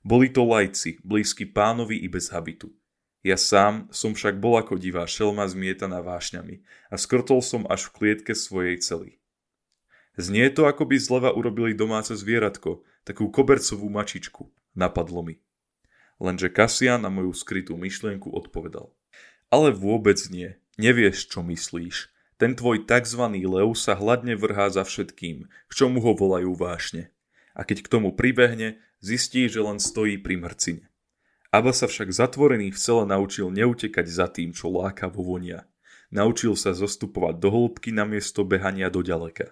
Boli 0.05 0.29
to 0.29 0.45
lajci, 0.45 1.01
blízky 1.01 1.49
pánovi 1.49 1.97
i 1.97 2.09
bez 2.13 2.29
habitu. 2.37 2.69
Ja 3.25 3.41
sám 3.41 3.89
som 3.93 4.13
však 4.13 4.41
bol 4.41 4.61
ako 4.61 4.77
divá 4.77 5.09
šelma 5.09 5.49
zmietaná 5.49 6.05
vášňami 6.05 6.65
a 6.93 7.01
skrtol 7.01 7.41
som 7.41 7.65
až 7.69 7.89
v 7.89 7.95
klietke 7.97 8.33
svojej 8.37 8.77
cely. 8.81 9.17
Znie 10.21 10.53
to, 10.53 10.69
ako 10.69 10.85
by 10.85 10.97
zleva 11.01 11.33
urobili 11.33 11.73
domáce 11.73 12.13
zvieratko, 12.13 12.85
takú 13.09 13.33
kobercovú 13.33 13.89
mačičku. 13.89 14.53
Napadlo 14.77 15.25
mi. 15.25 15.41
Lenže 16.21 16.53
Kasian 16.53 17.01
na 17.01 17.09
moju 17.09 17.33
skrytú 17.33 17.77
myšlienku 17.81 18.29
odpovedal. 18.29 18.93
Ale 19.49 19.73
vôbec 19.73 20.21
nie. 20.29 20.61
Nevieš, 20.79 21.33
čo 21.33 21.43
myslíš. 21.43 22.13
Ten 22.41 22.57
tvoj 22.57 22.89
tzv. 22.89 23.23
lev 23.27 23.77
sa 23.77 23.99
hladne 23.99 24.39
vrhá 24.39 24.73
za 24.73 24.87
všetkým, 24.87 25.45
k 25.45 25.73
čomu 25.73 26.01
ho 26.01 26.17
volajú 26.17 26.57
vášne. 26.57 27.13
A 27.53 27.67
keď 27.67 27.85
k 27.85 27.93
tomu 27.93 28.15
pribehne, 28.17 28.81
zistí, 29.03 29.45
že 29.51 29.61
len 29.61 29.77
stojí 29.77 30.17
pri 30.17 30.41
mrcine. 30.41 30.85
Aba 31.51 31.75
sa 31.75 31.91
však 31.91 32.15
zatvorený 32.15 32.71
v 32.71 32.79
cele 32.79 33.05
naučil 33.05 33.51
neutekať 33.51 34.07
za 34.07 34.31
tým, 34.31 34.55
čo 34.55 34.71
láka 34.71 35.11
vo 35.11 35.35
vonia. 35.35 35.67
Naučil 36.15 36.55
sa 36.55 36.75
zostupovať 36.75 37.43
do 37.43 37.49
hĺbky 37.51 37.91
namiesto 37.91 38.47
behania 38.47 38.87
do 38.87 39.03
ďaleka. 39.03 39.51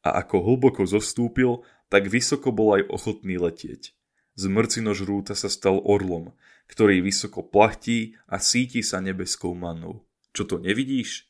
A 0.00 0.22
ako 0.22 0.46
hlboko 0.46 0.86
zostúpil, 0.86 1.66
tak 1.90 2.06
vysoko 2.06 2.54
bol 2.54 2.78
aj 2.78 2.86
ochotný 2.88 3.36
letieť. 3.36 3.92
Z 4.38 4.44
mrcinožrúta 4.46 5.34
sa 5.34 5.50
stal 5.50 5.82
orlom, 5.82 6.32
ktorý 6.70 7.02
vysoko 7.02 7.42
plachtí 7.42 8.16
a 8.30 8.38
síti 8.38 8.80
sa 8.80 9.02
nebeskou 9.02 9.52
mannou. 9.52 10.06
Čo 10.30 10.42
to 10.46 10.56
nevidíš? 10.62 11.26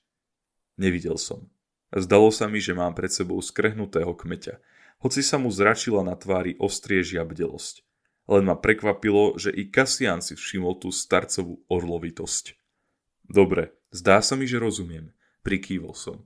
Nevidel 0.77 1.17
som. 1.17 1.49
Zdalo 1.91 2.31
sa 2.31 2.47
mi, 2.47 2.63
že 2.63 2.77
mám 2.77 2.95
pred 2.95 3.11
sebou 3.11 3.43
skrhnutého 3.43 4.15
kmeťa, 4.15 4.63
hoci 5.01 5.25
sa 5.25 5.41
mu 5.41 5.49
zračila 5.49 6.05
na 6.05 6.15
tvári 6.15 6.55
ostriežia 6.61 7.25
bdelosť. 7.25 7.83
Len 8.31 8.47
ma 8.47 8.55
prekvapilo, 8.55 9.35
že 9.41 9.51
i 9.51 9.67
Kasian 9.67 10.23
si 10.23 10.39
všimol 10.39 10.79
tú 10.79 10.95
starcovú 10.95 11.65
orlovitosť. 11.67 12.55
Dobre, 13.27 13.75
zdá 13.91 14.23
sa 14.23 14.39
mi, 14.39 14.47
že 14.47 14.63
rozumiem, 14.63 15.11
prikývol 15.43 15.97
som. 15.97 16.23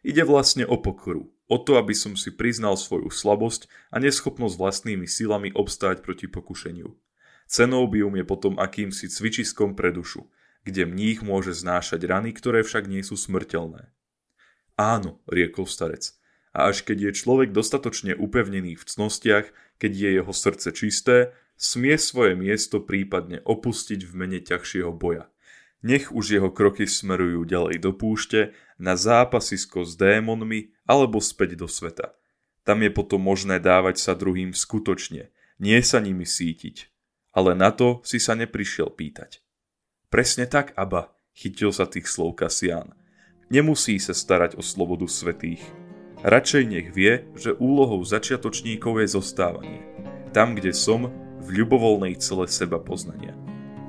Ide 0.00 0.24
vlastne 0.24 0.64
o 0.64 0.80
pokoru, 0.80 1.30
o 1.46 1.56
to, 1.60 1.76
aby 1.76 1.92
som 1.92 2.16
si 2.16 2.32
priznal 2.32 2.78
svoju 2.78 3.12
slabosť 3.12 3.68
a 3.92 4.00
neschopnosť 4.00 4.54
vlastnými 4.56 5.04
silami 5.04 5.52
obstáť 5.52 6.00
proti 6.00 6.26
pokušeniu. 6.26 6.94
Cenóbium 7.46 8.16
je 8.16 8.24
potom 8.24 8.56
akýmsi 8.56 9.12
cvičiskom 9.12 9.76
pre 9.76 9.92
dušu, 9.92 10.24
kde 10.62 10.86
mních 10.86 11.20
môže 11.22 11.54
znášať 11.54 12.06
rany, 12.06 12.30
ktoré 12.30 12.62
však 12.62 12.86
nie 12.86 13.02
sú 13.02 13.18
smrteľné. 13.18 13.90
Áno, 14.78 15.20
riekol 15.28 15.68
starec, 15.68 16.16
a 16.52 16.68
až 16.68 16.84
keď 16.84 17.10
je 17.10 17.18
človek 17.24 17.50
dostatočne 17.50 18.12
upevnený 18.12 18.76
v 18.76 18.84
cnostiach, 18.84 19.46
keď 19.80 19.92
je 19.92 20.10
jeho 20.20 20.32
srdce 20.32 20.68
čisté, 20.76 21.16
smie 21.56 21.96
svoje 21.96 22.36
miesto 22.36 22.80
prípadne 22.84 23.40
opustiť 23.42 24.04
v 24.04 24.12
mene 24.12 24.38
ťažšieho 24.44 24.92
boja. 24.92 25.32
Nech 25.82 26.14
už 26.14 26.38
jeho 26.38 26.50
kroky 26.54 26.86
smerujú 26.86 27.42
ďalej 27.42 27.82
do 27.82 27.90
púšte, 27.90 28.54
na 28.78 28.94
zápasisko 28.94 29.82
s 29.82 29.98
démonmi 29.98 30.74
alebo 30.86 31.18
späť 31.18 31.58
do 31.58 31.66
sveta. 31.66 32.14
Tam 32.62 32.78
je 32.82 32.90
potom 32.94 33.18
možné 33.18 33.58
dávať 33.58 33.98
sa 33.98 34.14
druhým 34.14 34.54
skutočne, 34.54 35.34
nie 35.58 35.78
sa 35.82 35.98
nimi 35.98 36.22
sítiť. 36.22 36.90
Ale 37.32 37.56
na 37.56 37.72
to 37.72 38.04
si 38.04 38.20
sa 38.20 38.36
neprišiel 38.38 38.92
pýtať. 38.92 39.42
Presne 40.12 40.44
tak, 40.44 40.76
Aba, 40.76 41.08
chytil 41.32 41.72
sa 41.72 41.88
tých 41.88 42.04
slov 42.04 42.36
Kasián. 42.36 42.92
Nemusí 43.48 43.96
sa 43.96 44.12
starať 44.12 44.60
o 44.60 44.62
slobodu 44.62 45.08
svetých, 45.08 45.64
Radšej 46.22 46.64
nech 46.70 46.94
vie, 46.94 47.26
že 47.34 47.50
úlohou 47.58 47.98
začiatočníkov 48.06 49.02
je 49.02 49.08
zostávanie. 49.10 49.82
Tam, 50.30 50.54
kde 50.54 50.70
som, 50.70 51.10
v 51.42 51.48
ľubovoľnej 51.50 52.14
cele 52.22 52.46
seba 52.46 52.78
poznania. 52.78 53.34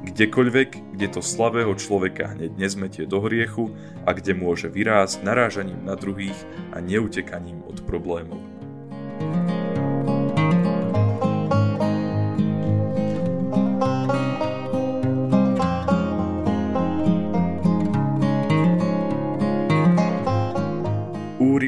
Kdekoľvek, 0.02 0.98
kde 0.98 1.08
to 1.14 1.22
slavého 1.22 1.78
človeka 1.78 2.34
hneď 2.34 2.58
nezmetie 2.58 3.06
do 3.06 3.22
hriechu 3.22 3.70
a 4.10 4.18
kde 4.18 4.34
môže 4.34 4.66
vyrásť 4.66 5.22
narážaním 5.22 5.86
na 5.86 5.94
druhých 5.94 6.36
a 6.74 6.82
neutekaním 6.82 7.62
od 7.70 7.86
problémov. 7.86 8.42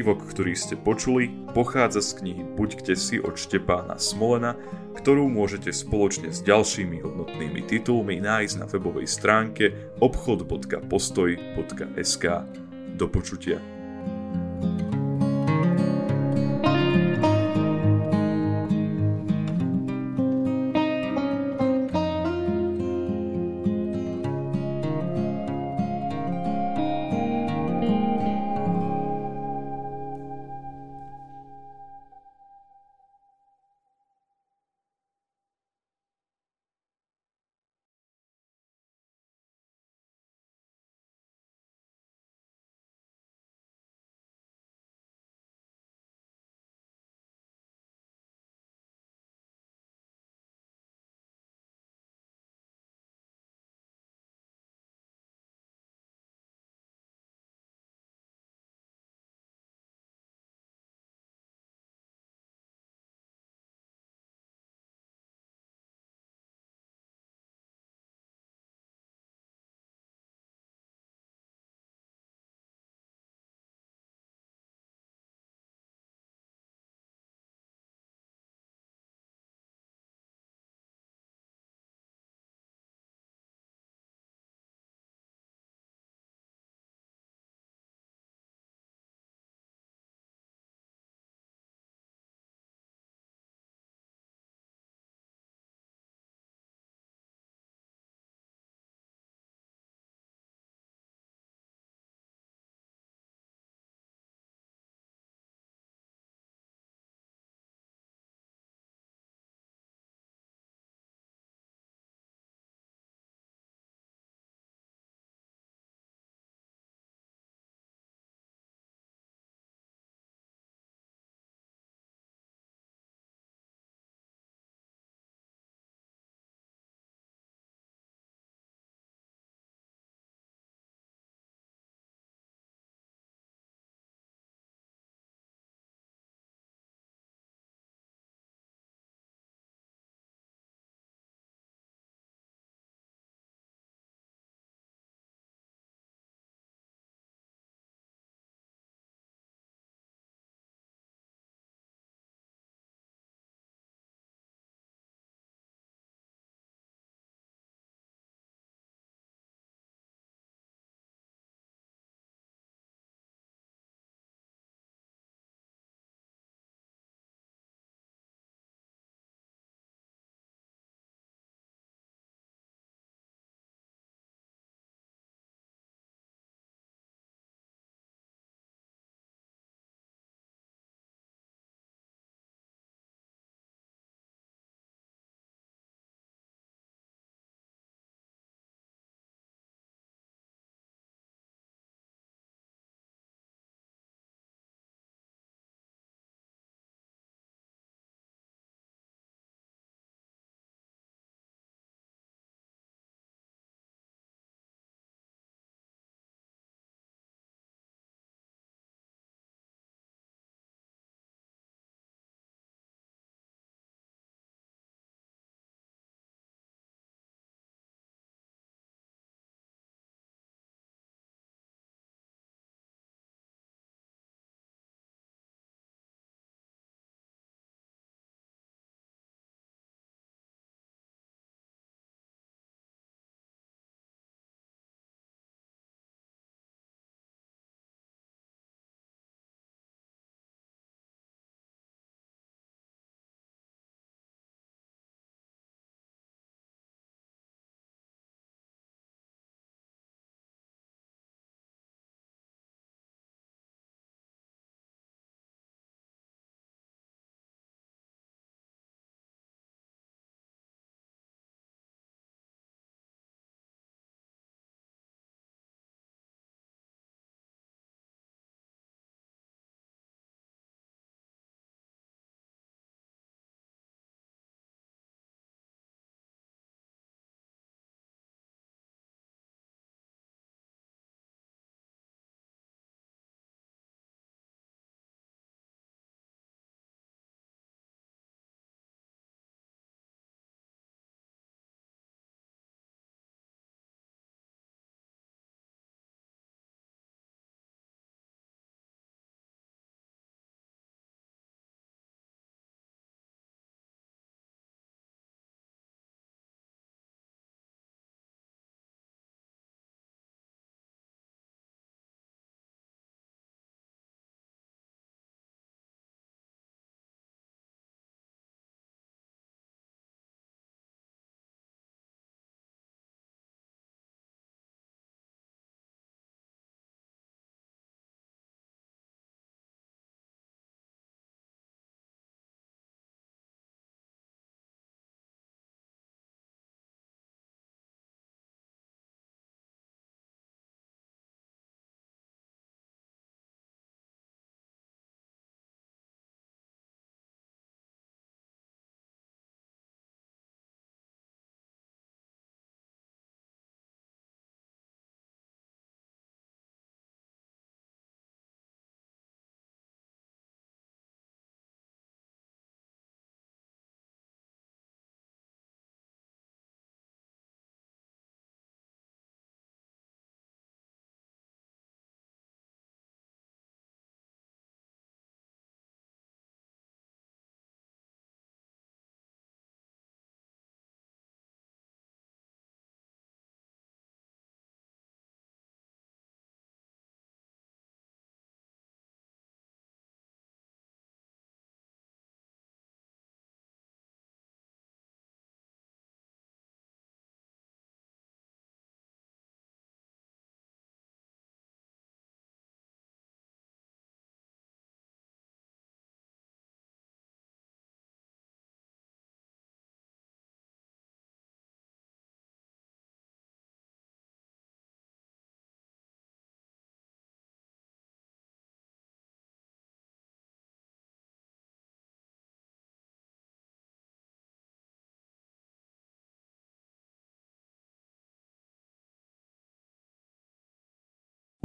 Úryvok, 0.06 0.30
ktorý 0.30 0.54
ste 0.54 0.78
počuli, 0.78 1.34
pochádza 1.50 1.98
z 1.98 2.22
knihy 2.22 2.46
Buďte 2.54 2.94
si 2.94 3.18
od 3.18 3.34
Štepána 3.34 3.98
Smolena, 3.98 4.54
ktorú 4.94 5.26
môžete 5.26 5.74
spoločne 5.74 6.30
s 6.30 6.46
ďalšími 6.46 7.02
hodnotnými 7.02 7.66
titulmi 7.66 8.22
nájsť 8.22 8.54
na 8.62 8.70
webovej 8.70 9.10
stránke 9.10 9.74
obchod.postoj.sk. 9.98 12.24
Do 12.94 13.10
počutia. 13.10 13.58